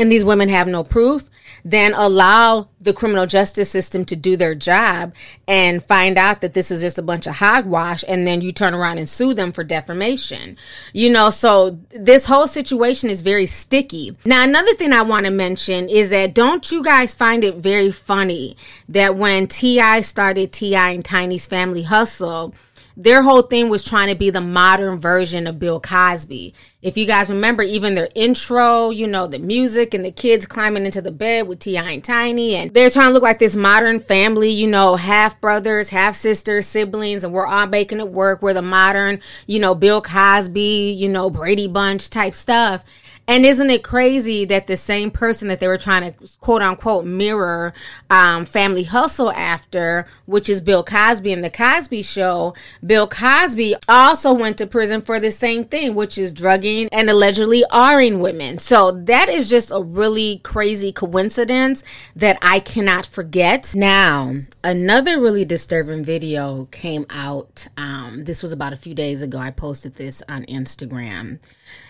[0.00, 1.28] and these women have no proof,
[1.64, 5.14] then allow the criminal justice system to do their job
[5.46, 8.74] and find out that this is just a bunch of hogwash and then you turn
[8.74, 10.56] around and sue them for defamation.
[10.94, 14.16] You know, so this whole situation is very sticky.
[14.24, 17.90] Now, another thing I want to mention is that don't you guys find it very
[17.90, 18.56] funny
[18.88, 20.00] that when T.I.
[20.00, 20.90] started T.I.
[20.90, 22.54] and Tiny's Family Hustle,
[23.02, 26.54] their whole thing was trying to be the modern version of Bill Cosby.
[26.82, 30.84] If you guys remember, even their intro, you know, the music and the kids climbing
[30.84, 31.90] into the bed with T.I.
[31.90, 35.88] and Tiny, and they're trying to look like this modern family, you know, half brothers,
[35.88, 38.42] half sisters, siblings, and we're all making it work.
[38.42, 42.84] We're the modern, you know, Bill Cosby, you know, Brady Bunch type stuff.
[43.30, 47.04] And isn't it crazy that the same person that they were trying to quote unquote
[47.04, 47.72] mirror
[48.10, 54.32] um, Family Hustle after, which is Bill Cosby and the Cosby Show, Bill Cosby also
[54.32, 58.58] went to prison for the same thing, which is drugging and allegedly R-ing women.
[58.58, 61.84] So that is just a really crazy coincidence
[62.16, 63.76] that I cannot forget.
[63.76, 67.68] Now, another really disturbing video came out.
[67.76, 69.38] Um, this was about a few days ago.
[69.38, 71.38] I posted this on Instagram.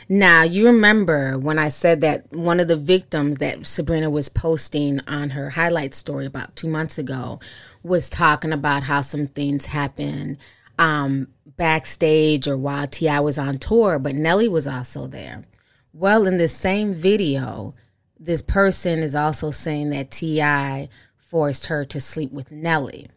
[0.08, 5.00] Now, you remember when I said that one of the victims that Sabrina was posting
[5.06, 7.40] on her highlight story about two months ago
[7.82, 10.38] was talking about how some things happened
[10.80, 13.20] um, backstage or while T.I.
[13.20, 15.44] was on tour, but Nelly was also there.
[15.92, 17.74] Well, in the same video,
[18.18, 20.88] this person is also saying that T.I.
[21.16, 23.08] forced her to sleep with Nelly.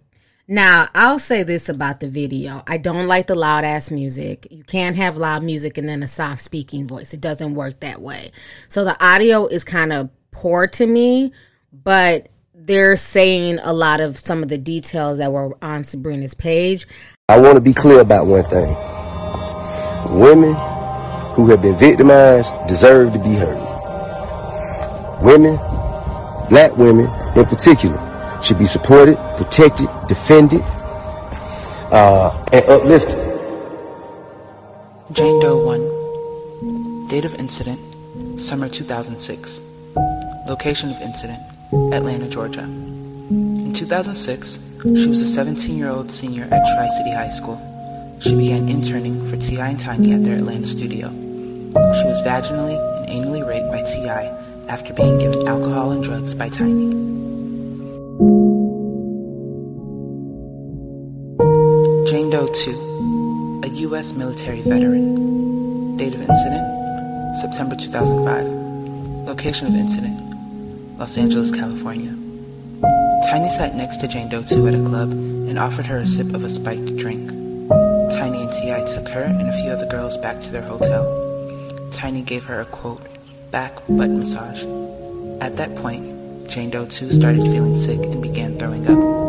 [0.47, 2.63] Now, I'll say this about the video.
[2.67, 4.45] I don't like the loud ass music.
[4.51, 7.13] You can't have loud music and then a soft speaking voice.
[7.13, 8.33] It doesn't work that way.
[8.67, 11.31] So the audio is kind of poor to me,
[11.71, 16.87] but they're saying a lot of some of the details that were on Sabrina's page.
[17.29, 18.75] I want to be clear about one thing.
[20.19, 20.55] Women
[21.35, 23.61] who have been victimized deserve to be heard.
[25.21, 25.55] Women,
[26.49, 27.97] black women in particular,
[28.43, 30.61] should be supported, protected, defended,
[31.91, 33.19] uh, and uplifted.
[35.13, 37.07] Jane Doe 1.
[37.07, 37.79] Date of incident,
[38.39, 39.61] summer 2006.
[40.47, 41.39] Location of incident,
[41.93, 42.63] Atlanta, Georgia.
[42.63, 47.61] In 2006, she was a 17 year old senior at Tri City High School.
[48.19, 49.69] She began interning for T.I.
[49.69, 51.09] and Tiny at their Atlanta studio.
[51.09, 54.25] She was vaginally and anally raped by T.I.
[54.67, 57.32] after being given alcohol and drugs by Tiny.
[62.53, 64.13] 2, a U.S.
[64.13, 65.97] military veteran.
[65.97, 69.27] Date of incident, September 2005.
[69.27, 70.19] Location of incident,
[70.99, 72.11] Los Angeles, California.
[73.29, 76.33] Tiny sat next to Jane Doe 2 at a club and offered her a sip
[76.33, 77.29] of a spiked drink.
[78.11, 78.83] Tiny and T.I.
[78.85, 81.89] took her and a few other girls back to their hotel.
[81.91, 83.01] Tiny gave her a quote,
[83.49, 84.63] back butt massage.
[85.41, 89.22] At that point, Jane Doe 2 started feeling sick and began throwing up.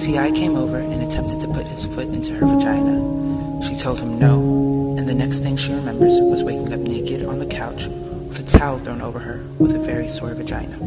[0.00, 0.32] T.I.
[0.32, 3.62] came over and attempted to put his foot into her vagina.
[3.62, 7.38] She told him no, and the next thing she remembers was waking up naked on
[7.38, 10.78] the couch with a towel thrown over her with a very sore vagina.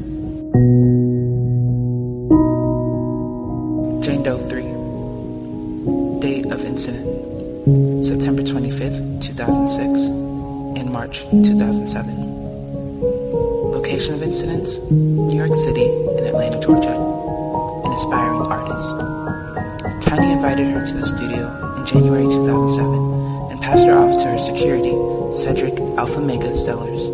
[4.04, 4.64] Jane Doe 3.
[6.20, 7.06] Date of incident
[8.04, 10.08] September 25th, 2006,
[10.82, 12.16] and March 2007.
[13.72, 17.13] Location of incidents New York City and Atlanta, Georgia
[17.94, 18.90] aspiring artist.
[20.02, 21.46] Tiny invited her to the studio
[21.78, 24.98] in January 2007 and passed her off to her security,
[25.32, 27.08] Cedric Alpha Mega Sellers.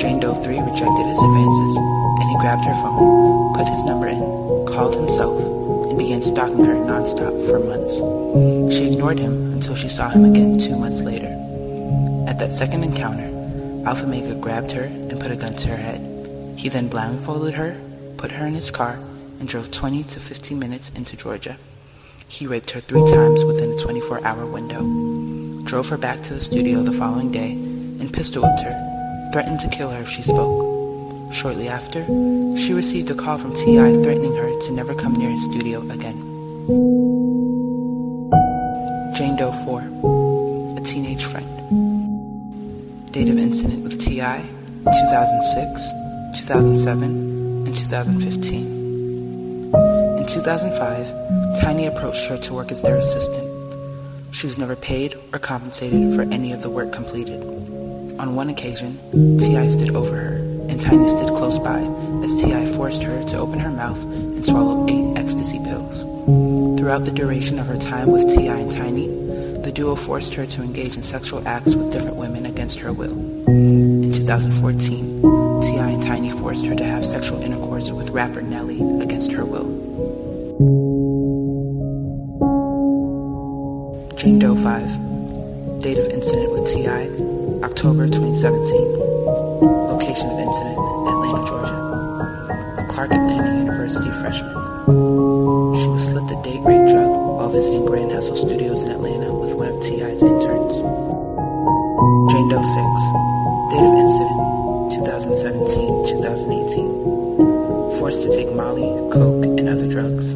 [0.00, 4.20] Jane Doe 3 rejected his advances, and he grabbed her phone, put his number in,
[4.66, 5.40] called himself,
[5.90, 7.96] and began stalking her nonstop for months.
[8.76, 11.32] She ignored him until she saw him again two months later.
[12.28, 13.26] At that second encounter,
[13.86, 16.00] Alpha Mega grabbed her and put a gun to her head.
[16.56, 17.78] He then blindfolded her,
[18.16, 18.98] put her in his car,
[19.38, 21.56] and drove 20 to 15 minutes into Georgia.
[22.28, 24.80] He raped her three times within a 24 hour window,
[25.64, 29.68] drove her back to the studio the following day, and pistol whipped her, threatened to
[29.68, 31.32] kill her if she spoke.
[31.32, 32.04] Shortly after,
[32.56, 34.02] she received a call from T.I.
[34.02, 36.16] threatening her to never come near his studio again.
[39.16, 41.46] Jane Doe 4, a teenage friend.
[43.12, 44.40] Date of incident with T.I.
[44.84, 48.75] 2006, 2007, and 2015.
[50.26, 53.46] In 2005, Tiny approached her to work as their assistant.
[54.34, 57.40] She was never paid or compensated for any of the work completed.
[58.18, 58.98] On one occasion,
[59.38, 59.68] T.I.
[59.68, 60.34] stood over her,
[60.68, 61.78] and Tiny stood close by
[62.24, 62.66] as T.I.
[62.74, 66.00] forced her to open her mouth and swallow eight ecstasy pills.
[66.76, 68.56] Throughout the duration of her time with T.I.
[68.56, 69.06] and Tiny,
[69.62, 73.12] the duo forced her to engage in sexual acts with different women against her will.
[73.46, 75.22] In 2014,
[75.62, 75.88] T.I.
[75.88, 79.85] and Tiny forced her to have sexual intercourse with rapper Nelly against her will.
[84.26, 85.78] Jane Doe 5.
[85.78, 87.10] Date of incident with T.I.
[87.62, 88.98] October 2017.
[89.86, 91.78] Location of incident Atlanta, Georgia.
[92.76, 94.50] A Clark Atlanta University freshman.
[95.78, 97.06] She was slipped a date rape drug
[97.38, 100.74] while visiting Grand Hustle Studios in Atlanta with one of T.I.'s interns.
[102.34, 102.74] Jane Doe 6.
[103.70, 104.42] Date of incident
[105.06, 108.00] 2017-2018.
[108.00, 110.34] Forced to take Molly, Coke, and other drugs.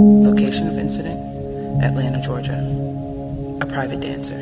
[0.00, 1.20] Location of incident
[1.80, 2.69] Atlanta, Georgia
[3.72, 4.40] private dancer.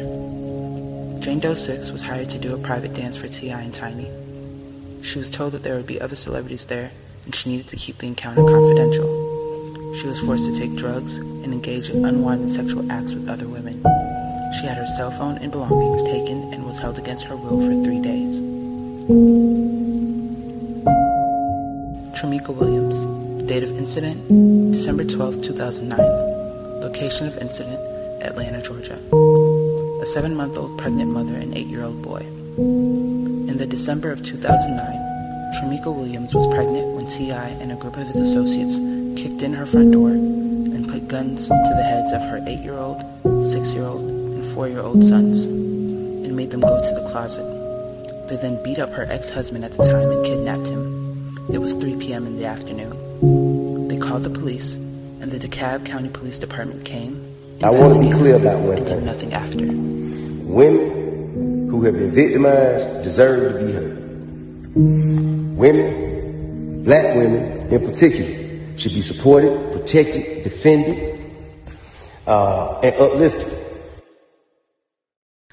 [1.20, 3.60] Jane Doe 6 was hired to do a private dance for T.I.
[3.60, 4.10] and Tiny.
[5.02, 6.90] She was told that there would be other celebrities there,
[7.24, 9.94] and she needed to keep the encounter confidential.
[9.94, 13.74] She was forced to take drugs and engage in unwanted sexual acts with other women.
[14.58, 17.74] She had her cell phone and belongings taken and was held against her will for
[17.84, 18.40] three days.
[22.16, 23.04] Tramika Williams.
[23.46, 26.80] Date of incident December 12, 2009.
[26.82, 28.98] Location of incident Atlanta, Georgia.
[30.02, 32.20] A seven month old pregnant mother and eight year old boy.
[32.58, 35.08] In the December of 2009,
[35.54, 37.48] Tramika Williams was pregnant when T.I.
[37.60, 38.76] and a group of his associates
[39.20, 42.78] kicked in her front door and put guns to the heads of her eight year
[42.78, 43.02] old,
[43.44, 47.44] six year old, and four year old sons and made them go to the closet.
[48.28, 51.48] They then beat up her ex husband at the time and kidnapped him.
[51.50, 52.26] It was 3 p.m.
[52.26, 53.88] in the afternoon.
[53.88, 57.27] They called the police, and the DeKalb County Police Department came
[57.60, 59.04] I want to be clear about one thing.
[59.04, 59.66] Nothing after.
[59.66, 64.76] Women who have been victimized deserve to be heard.
[65.56, 71.20] Women, black women in particular, should be supported, protected, defended,
[72.28, 73.57] uh, and uplifted.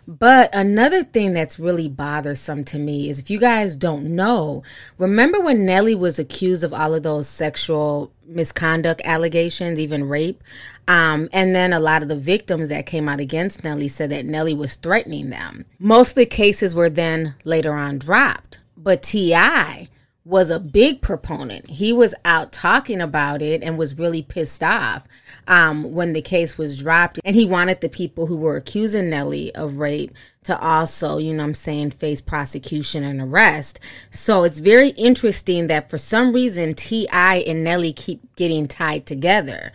[0.07, 4.63] But another thing that's really bothersome to me is if you guys don't know,
[4.97, 10.43] remember when Nelly was accused of all of those sexual misconduct allegations, even rape?
[10.87, 14.25] Um, and then a lot of the victims that came out against Nelly said that
[14.25, 15.65] Nelly was threatening them.
[15.79, 18.59] Most of the cases were then later on dropped.
[18.77, 19.89] But T.I.,
[20.25, 21.69] was a big proponent.
[21.69, 25.03] He was out talking about it and was really pissed off
[25.47, 27.19] um, when the case was dropped.
[27.23, 30.11] And he wanted the people who were accusing Nelly of rape
[30.43, 33.79] to also, you know I'm saying, face prosecution and arrest.
[34.11, 37.37] So it's very interesting that for some reason T.I.
[37.47, 39.71] and Nelly keep getting tied together.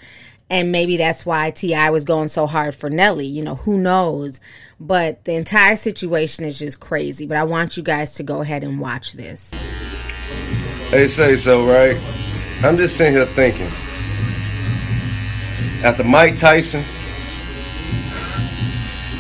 [0.49, 1.91] And maybe that's why T.I.
[1.91, 3.27] was going so hard for Nelly.
[3.27, 4.41] You know, who knows?
[4.81, 7.27] But the entire situation is just crazy.
[7.27, 9.53] But I want you guys to go ahead and watch this.
[10.91, 11.97] They say so, right?
[12.65, 13.71] I'm just sitting here thinking.
[15.83, 16.85] After Mike Tyson,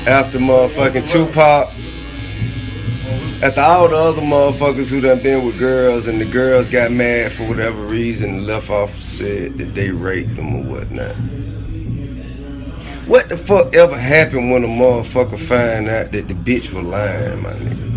[0.07, 1.69] after motherfucking Tupac,
[3.43, 7.33] after all the other motherfuckers who done been with girls and the girls got mad
[7.33, 11.15] for whatever reason, and left off said that they raped them or whatnot.
[13.07, 17.41] What the fuck ever happened when a motherfucker find out that the bitch was lying,
[17.43, 17.91] my nigga?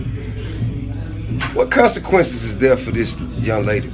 [1.53, 3.93] What consequences is there for this young lady?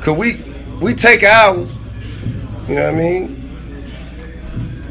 [0.00, 0.42] Could we
[0.80, 1.66] we take our,
[2.68, 3.44] you know what I mean?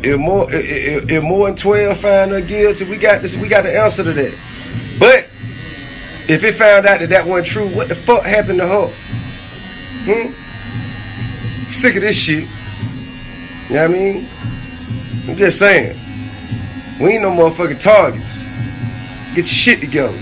[0.03, 3.35] If more if, if more than twelve find her guilty, we got this.
[3.35, 4.35] We got the answer to that.
[4.99, 5.27] But
[6.29, 8.87] if it found out that that wasn't true, what the fuck happened to her?
[10.05, 11.71] Hmm.
[11.71, 12.47] Sick of this shit.
[13.69, 14.27] You know what I mean?
[15.27, 15.99] I'm just saying.
[16.99, 18.37] We ain't no motherfucking targets.
[19.35, 20.17] Get your shit together.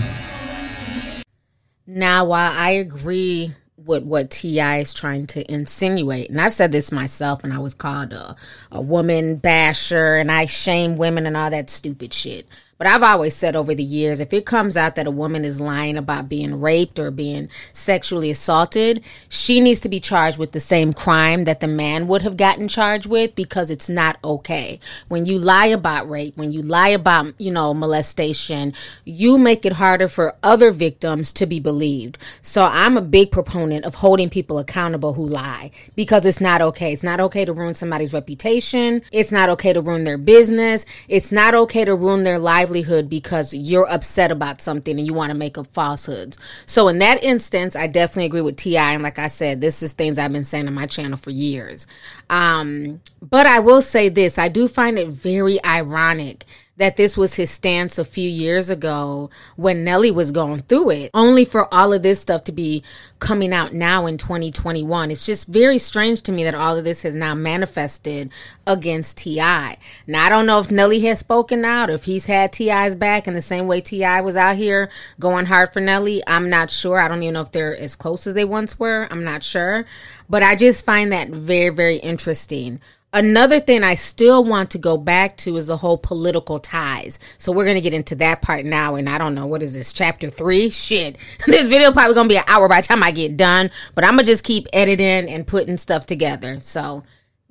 [1.88, 3.54] Now, while I agree
[3.86, 4.80] with what T.I.
[4.80, 8.36] is trying to insinuate, and I've said this myself, and I was called a,
[8.72, 12.48] a woman basher, and I shame women and all that stupid shit.
[12.78, 15.62] But I've always said over the years, if it comes out that a woman is
[15.62, 20.60] lying about being raped or being sexually assaulted, she needs to be charged with the
[20.60, 24.82] same crime that the man would have gotten charged with because it's not okay.
[25.08, 28.74] When you lie about rape, when you lie about, you know, molestation,
[29.06, 32.18] you make it harder for other victims to be believed.
[32.42, 36.92] So I'm a big proponent of holding people accountable who lie because it's not okay.
[36.92, 39.02] It's not okay to ruin somebody's reputation.
[39.14, 40.86] It's not okay to ruin their business.
[41.08, 45.14] It's not okay to ruin their life livelihood because you're upset about something and you
[45.14, 46.38] want to make up falsehoods.
[46.66, 48.78] So in that instance, I definitely agree with Ti.
[48.78, 51.86] And like I said, this is things I've been saying on my channel for years.
[52.30, 56.46] Um, but I will say this: I do find it very ironic
[56.78, 61.12] that this was his stance a few years ago when Nelly was going through it,
[61.14, 62.84] only for all of this stuff to be
[63.20, 65.10] coming out now in 2021.
[65.10, 68.30] It's just very strange to me that all of this has now manifested
[68.68, 69.78] against T.I.
[70.06, 73.34] Now, I don't know if Nelly has spoken out, if he's had T.I.'s back in
[73.34, 74.22] the same way T.I.
[74.22, 76.22] was out here going hard for Nelly.
[76.28, 77.00] I'm not sure.
[77.00, 79.08] I don't even know if they're as close as they once were.
[79.10, 79.86] I'm not sure.
[80.30, 82.82] But I just find that very, very interesting.
[83.16, 87.18] Another thing I still want to go back to is the whole political ties.
[87.38, 88.96] So we're going to get into that part now.
[88.96, 90.70] And I don't know, what is this, chapter three?
[90.70, 91.16] Shit.
[91.48, 93.72] This video probably going to be an hour by the time I get done.
[93.94, 96.60] But I'm going to just keep editing and putting stuff together.
[96.60, 97.06] So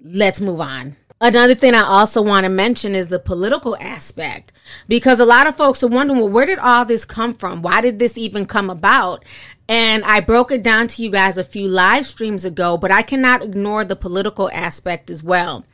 [0.05, 0.97] let's move on.
[1.19, 4.53] Another thing I also want to mention is the political aspect
[4.89, 7.63] because a lot of folks are wondering, well, where did all this come from?
[7.63, 9.25] Why did this even come about?
[9.69, 13.03] And I broke it down to you guys a few live streams ago, but I
[13.03, 15.65] cannot ignore the political aspect as well.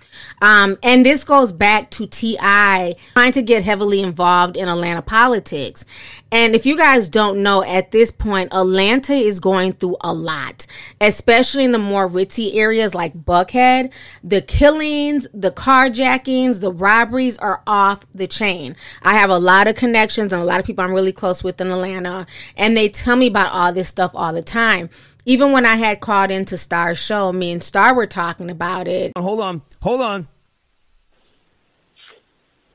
[0.43, 2.97] Um, and this goes back to T.I.
[3.13, 5.85] trying to get heavily involved in Atlanta politics.
[6.33, 10.67] And if you guys don't know, at this point, Atlanta is going through a lot,
[11.01, 13.93] especially in the more ritzy areas like Buckhead.
[14.23, 18.77] The killings, the carjackings, the robberies are off the chain.
[19.03, 21.61] I have a lot of connections and a lot of people I'm really close with
[21.61, 24.91] in Atlanta, and they tell me about all this stuff all the time.
[25.25, 29.12] Even when I had called into Star's show, me and Star were talking about it.
[29.16, 30.29] Hold on, hold on.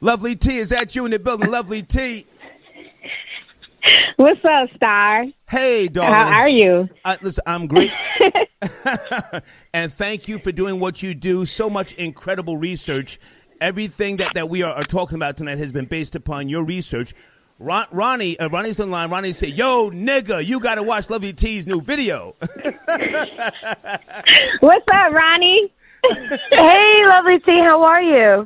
[0.02, 1.50] Lovely T, is that you in the building?
[1.50, 2.28] Lovely T.
[4.18, 5.26] What's up, Star?
[5.50, 6.14] Hey, darling.
[6.14, 6.90] How are you?
[7.04, 7.92] Uh, listen, I'm great.
[9.74, 11.46] and thank you for doing what you do.
[11.46, 13.20] So much incredible research.
[13.62, 17.14] Everything that, that we are, are talking about tonight has been based upon your research.
[17.58, 19.10] Ron, Ronnie, uh, Ronnie's on line.
[19.10, 22.36] Ronnie said, "Yo, nigga, you got to watch Lovely T's new video."
[24.60, 25.72] What's up, Ronnie?
[26.52, 28.46] hey, Lovely T, how are you?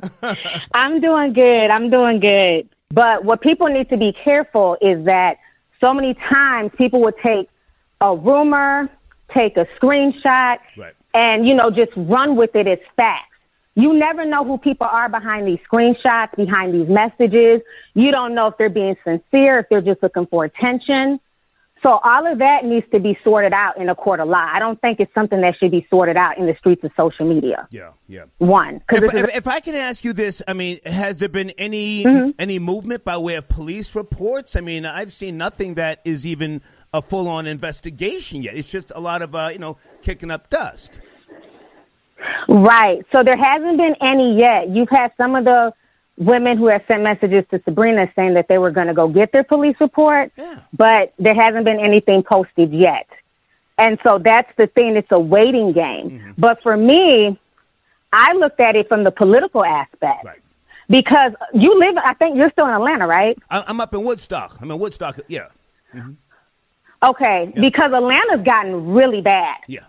[0.72, 1.70] I'm doing good.
[1.70, 2.68] I'm doing good.
[2.90, 5.38] But what people need to be careful is that
[5.80, 7.48] so many times people will take
[8.00, 8.88] a rumor,
[9.34, 10.94] take a screenshot, right.
[11.14, 13.29] and you know just run with it as fact.
[13.74, 17.60] You never know who people are behind these screenshots, behind these messages.
[17.94, 21.20] You don't know if they're being sincere, if they're just looking for attention.
[21.82, 24.46] So all of that needs to be sorted out in a court of law.
[24.52, 27.26] I don't think it's something that should be sorted out in the streets of social
[27.26, 27.66] media.
[27.70, 28.24] Yeah, yeah.
[28.36, 32.04] One, if, if, if, I can ask you this, I mean, has there been any
[32.04, 32.30] mm-hmm.
[32.38, 34.56] any movement by way of police reports?
[34.56, 36.60] I mean, I've seen nothing that is even
[36.92, 38.56] a full on investigation yet.
[38.56, 41.00] It's just a lot of uh, you know kicking up dust.
[42.48, 43.04] Right.
[43.12, 44.68] So there hasn't been any yet.
[44.70, 45.72] You've had some of the
[46.16, 49.32] women who have sent messages to Sabrina saying that they were going to go get
[49.32, 50.60] their police report, yeah.
[50.72, 53.08] but there hasn't been anything posted yet.
[53.78, 54.96] And so that's the thing.
[54.96, 56.10] It's a waiting game.
[56.10, 56.32] Mm-hmm.
[56.36, 57.38] But for me,
[58.12, 60.24] I looked at it from the political aspect.
[60.24, 60.40] Right.
[60.90, 63.38] Because you live, I think you're still in Atlanta, right?
[63.48, 64.58] I'm up in Woodstock.
[64.60, 65.46] I'm in Woodstock, yeah.
[65.94, 66.12] Mm-hmm.
[67.08, 67.60] Okay, yeah.
[67.60, 69.56] because Atlanta's gotten really bad.
[69.68, 69.84] Yeah.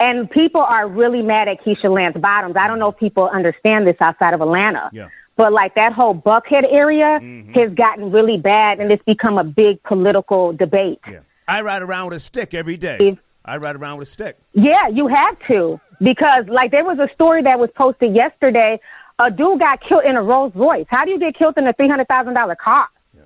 [0.00, 2.56] And people are really mad at Keisha Lance Bottoms.
[2.58, 4.88] I don't know if people understand this outside of Atlanta.
[4.92, 5.08] Yeah.
[5.36, 7.52] But like that whole Buckhead area mm-hmm.
[7.52, 11.00] has gotten really bad and it's become a big political debate.
[11.08, 11.20] Yeah.
[11.46, 13.18] I ride around with a stick every day.
[13.44, 14.38] I ride around with a stick.
[14.54, 15.80] Yeah, you have to.
[16.00, 18.80] Because like there was a story that was posted yesterday.
[19.18, 20.86] A dude got killed in a Rolls Royce.
[20.88, 22.88] How do you get killed in a three hundred thousand dollar car?
[23.14, 23.22] Yeah.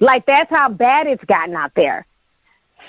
[0.00, 2.04] Like that's how bad it's gotten out there.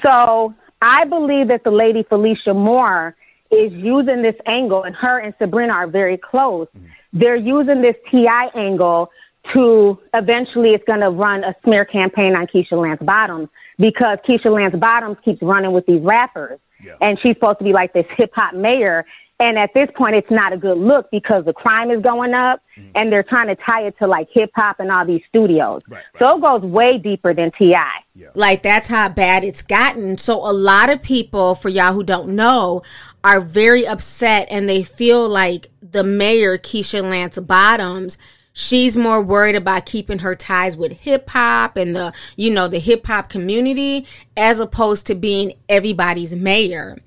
[0.02, 3.16] So I believe that the lady Felicia Moore
[3.52, 6.68] is using this angle, and her and Sabrina are very close.
[6.78, 7.20] Mm-hmm.
[7.20, 9.10] They're using this TI angle
[9.54, 14.54] to eventually it's going to run a smear campaign on Keisha Lance Bottoms because Keisha
[14.54, 16.60] Lance Bottoms keeps running with these rappers.
[16.84, 16.96] Yeah.
[17.02, 19.06] And she's supposed to be like this hip hop mayor.
[19.40, 22.60] And at this point, it's not a good look because the crime is going up
[22.76, 22.90] mm.
[22.96, 25.84] and they're trying to tie it to like hip hop and all these studios.
[25.88, 26.20] Right, right.
[26.20, 27.88] So it goes way deeper than T.I.
[28.16, 28.30] Yeah.
[28.34, 30.18] Like that's how bad it's gotten.
[30.18, 32.82] So a lot of people, for y'all who don't know,
[33.28, 38.18] are very upset and they feel like the mayor, Keisha Lance Bottoms,
[38.60, 42.80] She's more worried about keeping her ties with hip hop and the, you know, the
[42.80, 46.98] hip hop community as opposed to being everybody's mayor.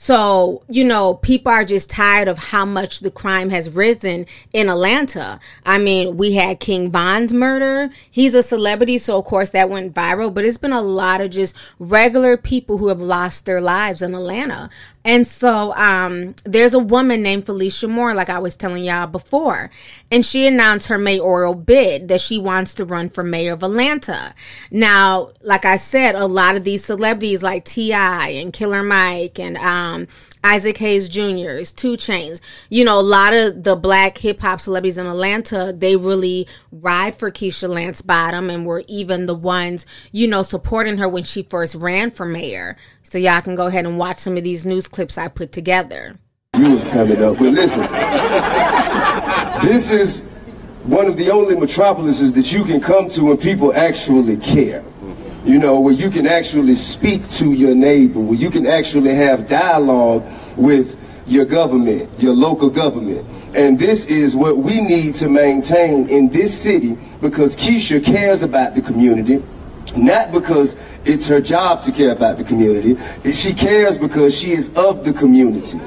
[0.00, 4.68] So, you know, people are just tired of how much the crime has risen in
[4.68, 5.40] Atlanta.
[5.66, 7.90] I mean, we had King Von's murder.
[8.08, 11.30] He's a celebrity, so of course that went viral, but it's been a lot of
[11.30, 14.70] just regular people who have lost their lives in Atlanta.
[15.08, 19.70] And so um, there's a woman named Felicia Moore, like I was telling y'all before,
[20.10, 24.34] and she announced her mayoral bid that she wants to run for mayor of Atlanta.
[24.70, 28.28] Now, like I said, a lot of these celebrities like T.I.
[28.28, 30.08] and Killer Mike and um,
[30.48, 32.40] Isaac Hayes Jr., is 2 Chainz.
[32.70, 37.14] You know, a lot of the black hip hop celebrities in Atlanta, they really ride
[37.14, 41.42] for Keisha Lance Bottom and were even the ones, you know, supporting her when she
[41.42, 42.78] first ran for mayor.
[43.02, 46.18] So y'all can go ahead and watch some of these news clips I put together.
[46.56, 47.36] News coming up.
[47.36, 47.82] But listen,
[49.68, 50.22] this is
[50.84, 54.82] one of the only metropolises that you can come to when people actually care
[55.44, 59.48] you know, where you can actually speak to your neighbor, where you can actually have
[59.48, 60.24] dialogue
[60.56, 63.26] with your government, your local government.
[63.54, 68.74] And this is what we need to maintain in this city because Keisha cares about
[68.74, 69.42] the community,
[69.96, 72.96] not because it's her job to care about the community.
[73.32, 75.78] She cares because she is of the community.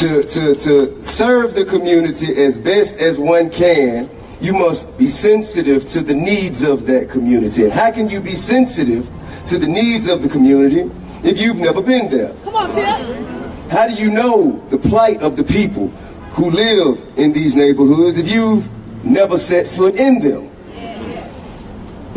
[0.00, 4.10] To, to, to serve the community as best as one can
[4.40, 7.64] you must be sensitive to the needs of that community.
[7.64, 9.08] And how can you be sensitive
[9.46, 10.90] to the needs of the community
[11.22, 12.34] if you've never been there?
[12.44, 13.70] Come on, Tim.
[13.70, 15.88] How do you know the plight of the people
[16.34, 18.68] who live in these neighborhoods if you've
[19.04, 20.50] never set foot in them?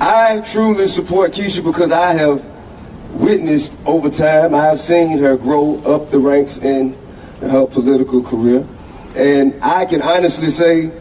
[0.02, 2.46] I truly support Keisha because I have
[3.12, 6.98] witnessed over time, I have seen her grow up the ranks in
[7.42, 8.66] her political career.
[9.16, 10.92] And I can honestly say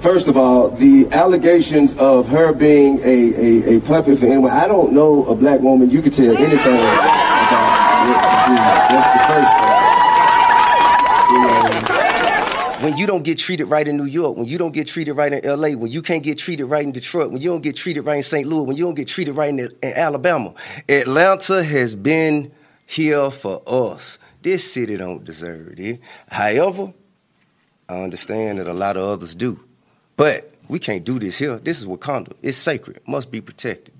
[0.00, 4.68] First of all, the allegations of her being a, a, a puppet for anyone, I
[4.68, 6.94] don't know a black woman you could tell anything about
[8.88, 9.52] That's the first
[12.78, 12.84] thing.
[12.84, 15.32] when you don't get treated right in New York, when you don't get treated right
[15.32, 18.02] in LA, when you can't get treated right in Detroit, when you don't get treated
[18.02, 18.46] right in St.
[18.46, 20.54] Louis, when you don't get treated right in, in Alabama,
[20.88, 22.52] Atlanta has been
[22.86, 24.20] here for us.
[24.42, 25.98] This city don't deserve it.
[26.30, 26.94] However,
[27.88, 29.58] I understand that a lot of others do.
[30.18, 31.58] But we can't do this here.
[31.58, 32.32] This is Wakanda.
[32.42, 33.00] It's sacred.
[33.06, 33.94] Must be protected.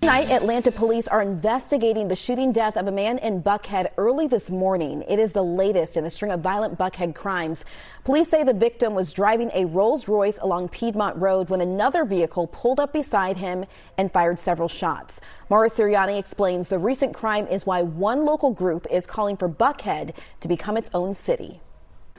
[0.00, 4.50] Tonight, Atlanta police are investigating the shooting death of a man in Buckhead early this
[4.50, 5.04] morning.
[5.06, 7.66] It is the latest in a string of violent Buckhead crimes.
[8.04, 12.46] Police say the victim was driving a Rolls Royce along Piedmont Road when another vehicle
[12.46, 13.66] pulled up beside him
[13.98, 15.20] and fired several shots.
[15.50, 20.14] Mara Siriani explains the recent crime is why one local group is calling for Buckhead
[20.40, 21.60] to become its own city.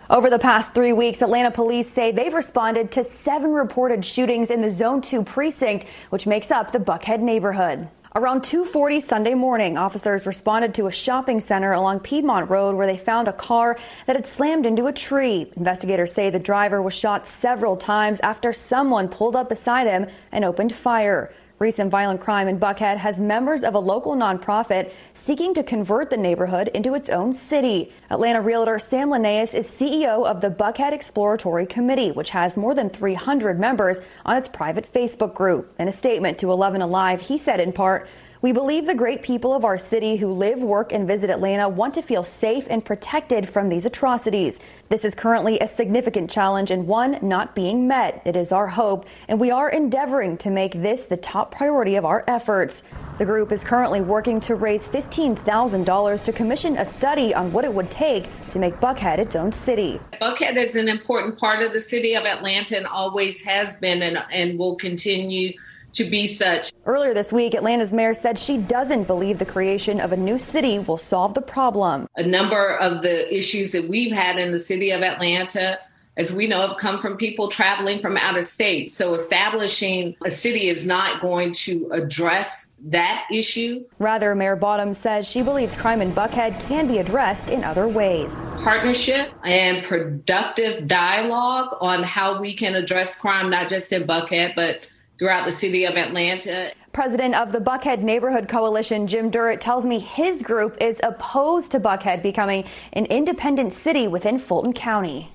[0.10, 4.64] Over the past three weeks, Atlanta police say they've responded to seven reported shootings in
[4.64, 7.89] the Zone 2 precinct, which makes up the Buckhead neighborhood.
[8.16, 12.97] Around 2:40 Sunday morning, officers responded to a shopping center along Piedmont Road where they
[12.97, 15.53] found a car that had slammed into a tree.
[15.55, 20.43] Investigators say the driver was shot several times after someone pulled up beside him and
[20.43, 21.32] opened fire.
[21.60, 26.16] Recent violent crime in Buckhead has members of a local nonprofit seeking to convert the
[26.16, 27.91] neighborhood into its own city.
[28.10, 32.89] Atlanta realtor Sam Linnaeus is CEO of the Buckhead Exploratory Committee, which has more than
[32.89, 35.76] 300 members on its private Facebook group.
[35.78, 38.07] In a statement to 11 Alive, he said in part,
[38.42, 41.94] we believe the great people of our city who live, work, and visit Atlanta want
[41.96, 44.60] to feel safe and protected from these atrocities.
[44.88, 48.22] This is currently a significant challenge and one not being met.
[48.24, 52.06] It is our hope, and we are endeavoring to make this the top priority of
[52.06, 52.82] our efforts.
[53.18, 57.74] The group is currently working to raise $15,000 to commission a study on what it
[57.74, 60.00] would take to make Buckhead its own city.
[60.22, 64.18] Buckhead is an important part of the city of Atlanta and always has been and,
[64.32, 65.52] and will continue
[65.94, 66.72] to be such.
[66.86, 70.80] Earlier this week, Atlanta's mayor said she doesn't believe the creation of a new city
[70.80, 72.08] will solve the problem.
[72.16, 75.80] A number of the issues that we've had in the city of Atlanta,
[76.18, 78.92] as we know, have come from people traveling from out of state.
[78.92, 83.84] So establishing a city is not going to address that issue.
[84.00, 88.34] Rather, Mayor Bottom says she believes crime in Buckhead can be addressed in other ways.
[88.64, 94.80] Partnership and productive dialogue on how we can address crime, not just in Buckhead, but
[95.20, 96.72] throughout the city of Atlanta.
[96.93, 101.80] President of the Buckhead Neighborhood Coalition, Jim Durrett, tells me his group is opposed to
[101.80, 102.63] Buckhead becoming
[102.93, 105.32] an independent city within Fulton County.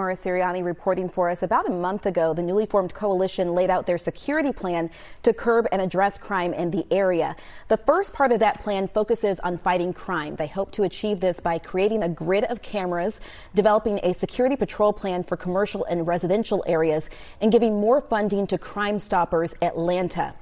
[0.00, 1.42] Mara Siriani reporting for us.
[1.42, 4.88] About a month ago, the newly formed coalition laid out their security plan
[5.22, 7.36] to curb and address crime in the area.
[7.68, 10.36] The first part of that plan focuses on fighting crime.
[10.36, 13.20] They hope to achieve this by creating a grid of cameras,
[13.54, 17.10] developing a security patrol plan for commercial and residential areas,
[17.42, 20.32] and giving more funding to Crime Stoppers Atlanta.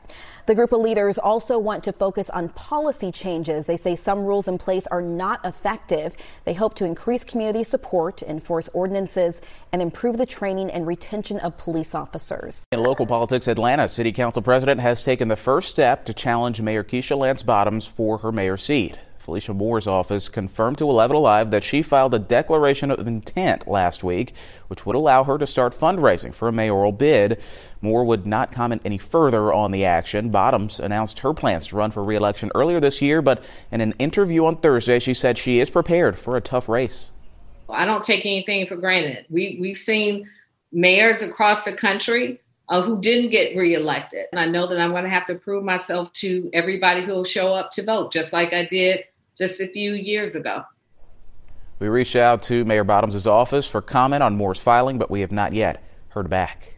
[0.49, 3.67] The group of leaders also want to focus on policy changes.
[3.67, 6.17] They say some rules in place are not effective.
[6.47, 9.43] They hope to increase community support, enforce ordinances,
[9.75, 12.65] and improve the training and retention of police officers.
[12.73, 16.83] In local politics, Atlanta City Council President has taken the first step to challenge Mayor
[16.83, 18.97] Keisha Lance Bottoms for her mayor seat.
[19.29, 24.03] Felicia Moore's office confirmed to 11 Alive that she filed a declaration of intent last
[24.03, 24.33] week,
[24.69, 27.39] which would allow her to start fundraising for a mayoral bid.
[27.83, 30.31] Moore would not comment any further on the action.
[30.31, 34.47] Bottoms announced her plans to run for re-election earlier this year, but in an interview
[34.47, 37.13] on Thursday, she said she is prepared for a tough race.
[37.69, 39.27] I don't take anything for granted.
[39.29, 40.27] We we've seen
[40.73, 45.05] mayors across the country uh, who didn't get reelected, and I know that I'm going
[45.05, 48.55] to have to prove myself to everybody who will show up to vote, just like
[48.55, 49.05] I did
[49.39, 50.65] just a few years ago.
[51.79, 55.31] We reached out to Mayor Bottoms' office for comment on Moore's filing, but we have
[55.31, 56.75] not yet heard back.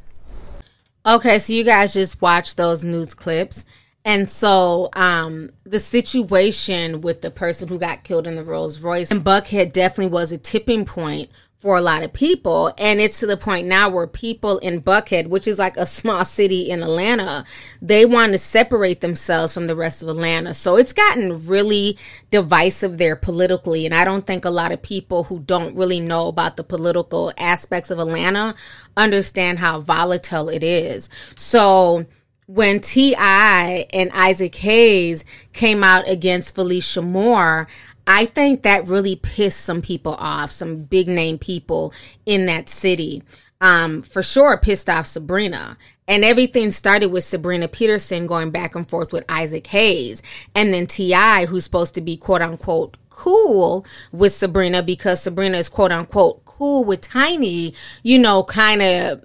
[1.06, 3.64] Okay, so you guys just watched those news clips.
[4.04, 9.10] And so um, the situation with the person who got killed in the Rolls Royce
[9.10, 11.30] and Buckhead definitely was a tipping point
[11.60, 12.72] for a lot of people.
[12.78, 16.24] And it's to the point now where people in Buckhead, which is like a small
[16.24, 17.44] city in Atlanta,
[17.82, 20.54] they want to separate themselves from the rest of Atlanta.
[20.54, 21.98] So it's gotten really
[22.30, 23.84] divisive there politically.
[23.84, 27.30] And I don't think a lot of people who don't really know about the political
[27.36, 28.54] aspects of Atlanta
[28.96, 31.10] understand how volatile it is.
[31.36, 32.06] So,
[32.46, 33.86] when T.I.
[33.92, 37.68] and Isaac Hayes came out against Felicia Moore,
[38.06, 41.92] I think that really pissed some people off, some big name people
[42.26, 43.22] in that city.
[43.60, 45.76] Um, for sure, pissed off Sabrina.
[46.08, 50.22] And everything started with Sabrina Peterson going back and forth with Isaac Hayes.
[50.54, 55.68] And then T.I., who's supposed to be quote unquote cool with Sabrina because Sabrina is
[55.68, 59.24] quote unquote cool with Tiny, you know, kind of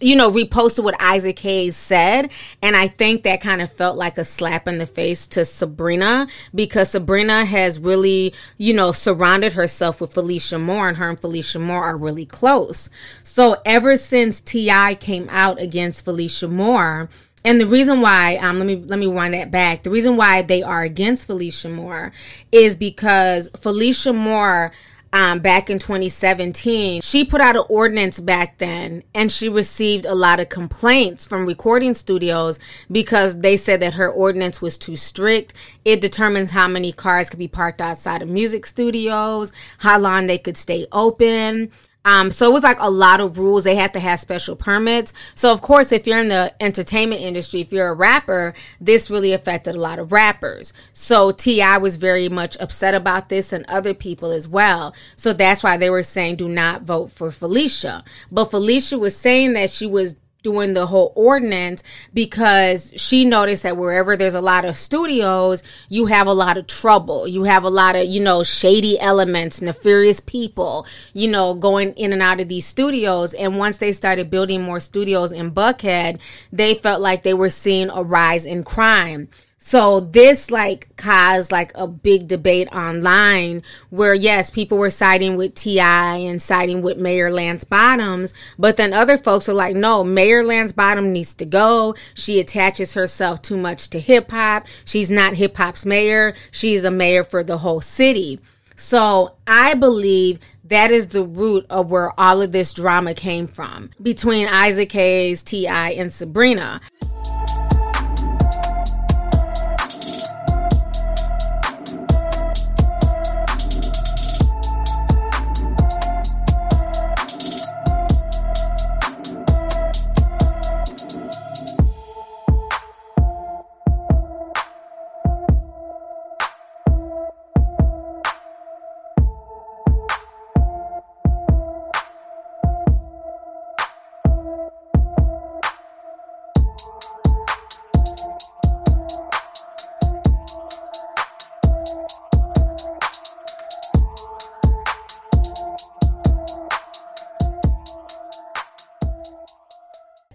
[0.00, 2.30] you know, reposted what Isaac Hayes said.
[2.62, 6.26] And I think that kind of felt like a slap in the face to Sabrina
[6.54, 11.58] because Sabrina has really, you know, surrounded herself with Felicia Moore and her and Felicia
[11.58, 12.88] Moore are really close.
[13.22, 14.94] So ever since T.I.
[14.96, 17.08] came out against Felicia Moore,
[17.42, 19.82] and the reason why, um, let me let me wind that back.
[19.82, 22.12] The reason why they are against Felicia Moore
[22.52, 24.72] is because Felicia Moore
[25.12, 27.02] um, back in 2017.
[27.02, 31.46] She put out an ordinance back then and she received a lot of complaints from
[31.46, 32.58] recording studios
[32.90, 35.54] because they said that her ordinance was too strict.
[35.84, 40.38] It determines how many cars could be parked outside of music studios, how long they
[40.38, 41.70] could stay open.
[42.04, 43.64] Um, so it was like a lot of rules.
[43.64, 45.12] They had to have special permits.
[45.34, 49.32] So of course, if you're in the entertainment industry, if you're a rapper, this really
[49.32, 50.72] affected a lot of rappers.
[50.92, 51.76] So T.I.
[51.78, 54.94] was very much upset about this and other people as well.
[55.16, 58.02] So that's why they were saying do not vote for Felicia.
[58.30, 61.82] But Felicia was saying that she was doing the whole ordinance
[62.14, 66.66] because she noticed that wherever there's a lot of studios, you have a lot of
[66.66, 67.26] trouble.
[67.26, 72.12] You have a lot of, you know, shady elements, nefarious people, you know, going in
[72.12, 73.34] and out of these studios.
[73.34, 76.20] And once they started building more studios in Buckhead,
[76.52, 79.28] they felt like they were seeing a rise in crime.
[79.62, 85.54] So this like caused like a big debate online where yes, people were siding with
[85.54, 86.16] T.I.
[86.16, 90.72] and siding with Mayor Lance Bottoms, but then other folks are like, no, Mayor Lance
[90.72, 91.94] Bottom needs to go.
[92.14, 94.66] She attaches herself too much to hip hop.
[94.86, 96.34] She's not hip hop's mayor.
[96.50, 98.40] She's a mayor for the whole city.
[98.76, 103.90] So I believe that is the root of where all of this drama came from
[104.02, 106.80] between Isaac Hayes, T.I., and Sabrina.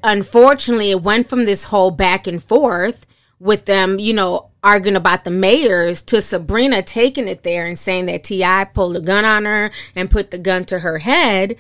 [0.06, 3.06] Unfortunately, it went from this whole back and forth
[3.40, 8.06] with them, you know, arguing about the mayors to Sabrina taking it there and saying
[8.06, 8.66] that T.I.
[8.66, 11.56] pulled a gun on her and put the gun to her head.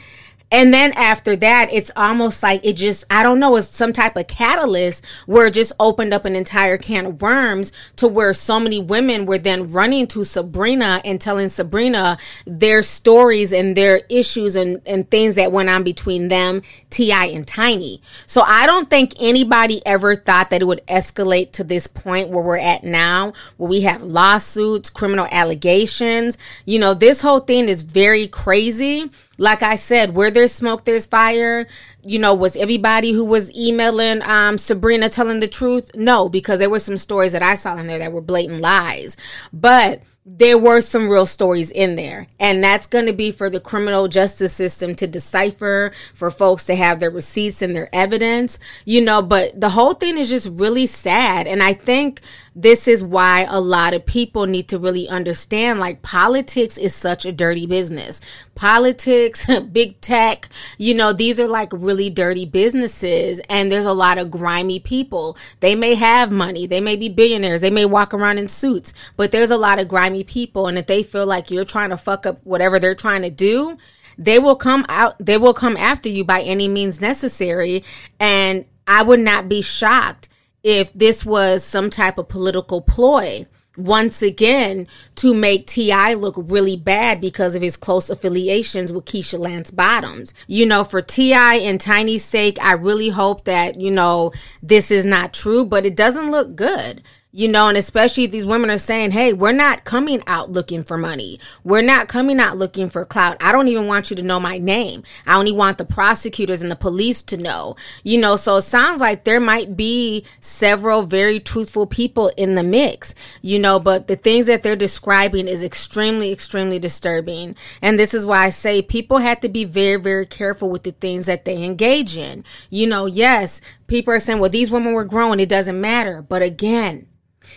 [0.51, 4.15] And then after that, it's almost like it just, I don't know, it's some type
[4.15, 8.59] of catalyst where it just opened up an entire can of worms to where so
[8.59, 14.55] many women were then running to Sabrina and telling Sabrina their stories and their issues
[14.55, 17.25] and, and things that went on between them, T.I.
[17.25, 18.01] and Tiny.
[18.27, 22.43] So I don't think anybody ever thought that it would escalate to this point where
[22.43, 26.37] we're at now, where we have lawsuits, criminal allegations.
[26.65, 31.05] You know, this whole thing is very crazy like I said, where there's smoke, there's
[31.05, 31.67] fire.
[32.05, 35.91] You know, was everybody who was emailing um, Sabrina telling the truth?
[35.95, 39.17] No, because there were some stories that I saw in there that were blatant lies.
[39.51, 42.25] But there were some real stories in there.
[42.39, 46.75] And that's going to be for the criminal justice system to decipher, for folks to
[46.75, 49.21] have their receipts and their evidence, you know.
[49.21, 51.45] But the whole thing is just really sad.
[51.45, 52.21] And I think
[52.55, 57.25] this is why a lot of people need to really understand like politics is such
[57.25, 58.19] a dirty business.
[58.55, 60.49] Politics, big tech,
[60.79, 65.37] you know, these are like really dirty businesses and there's a lot of grimy people.
[65.61, 69.31] They may have money, they may be billionaires, they may walk around in suits, but
[69.31, 72.25] there's a lot of grimy people and if they feel like you're trying to fuck
[72.25, 73.77] up whatever they're trying to do,
[74.17, 77.83] they will come out they will come after you by any means necessary
[78.19, 80.29] and I would not be shocked
[80.63, 83.45] if this was some type of political ploy
[83.77, 86.13] once again to make T.I.
[86.13, 90.33] look really bad because of his close affiliations with Keisha Lance Bottoms.
[90.47, 91.55] You know, for T.I.
[91.55, 95.95] and Tiny's sake, I really hope that, you know, this is not true, but it
[95.95, 97.03] doesn't look good
[97.35, 100.83] you know, and especially if these women are saying, Hey, we're not coming out looking
[100.83, 101.37] for money.
[101.65, 103.35] We're not coming out looking for clout.
[103.41, 105.03] I don't even want you to know my name.
[105.27, 109.01] I only want the prosecutors and the police to know, you know, so it sounds
[109.01, 114.15] like there might be several very truthful people in the mix, you know, but the
[114.15, 117.53] things that they're describing is extremely, extremely disturbing.
[117.81, 120.93] And this is why I say people have to be very, very careful with the
[120.93, 122.45] things that they engage in.
[122.69, 125.41] You know, yes, people are saying, well, these women were grown.
[125.41, 126.21] It doesn't matter.
[126.21, 127.07] But again,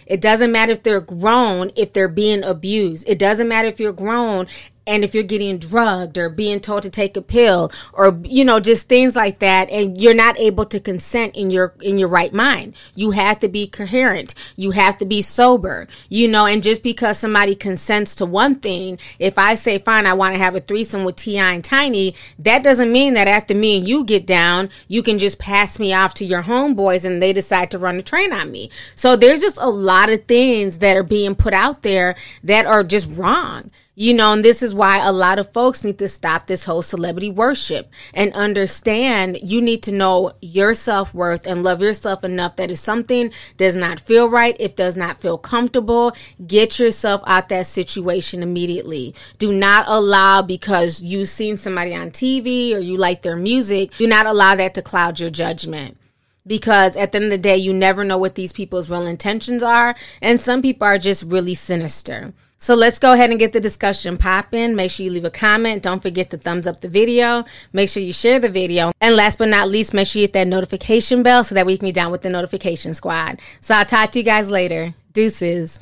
[0.06, 3.08] it doesn't matter if they're grown if they're being abused.
[3.08, 4.46] It doesn't matter if you're grown
[4.88, 8.58] and if you're getting drugged or being told to take a pill or you know
[8.58, 12.32] just things like that and you're not able to consent in your in your right
[12.32, 12.74] mind.
[12.94, 14.34] You have to be coherent.
[14.56, 18.98] You have to be sober you know and just because somebody consents to one thing
[19.18, 22.62] if i say fine i want to have a threesome with ti and tiny that
[22.62, 26.14] doesn't mean that after me and you get down you can just pass me off
[26.14, 28.70] to your homeboys and they decide to run the train on me.
[28.94, 32.84] So there's just a lot of things that are being put out there that are
[32.84, 33.70] just wrong
[34.00, 36.82] you know, and this is why a lot of folks need to stop this whole
[36.82, 42.54] celebrity worship and understand you need to know your self worth and love yourself enough
[42.54, 46.14] that if something does not feel right, if does not feel comfortable,
[46.46, 49.16] get yourself out that situation immediately.
[49.38, 54.06] Do not allow because you've seen somebody on TV or you like their music, do
[54.06, 55.96] not allow that to cloud your judgment
[56.46, 59.60] because at the end of the day, you never know what these people's real intentions
[59.60, 59.96] are.
[60.22, 62.32] And some people are just really sinister.
[62.60, 64.74] So let's go ahead and get the discussion popping.
[64.74, 65.84] Make sure you leave a comment.
[65.84, 67.44] Don't forget to thumbs up the video.
[67.72, 68.90] Make sure you share the video.
[69.00, 71.78] And last but not least, make sure you hit that notification bell so that we
[71.78, 73.40] can be down with the notification squad.
[73.60, 74.94] So I'll talk to you guys later.
[75.12, 75.78] Deuces.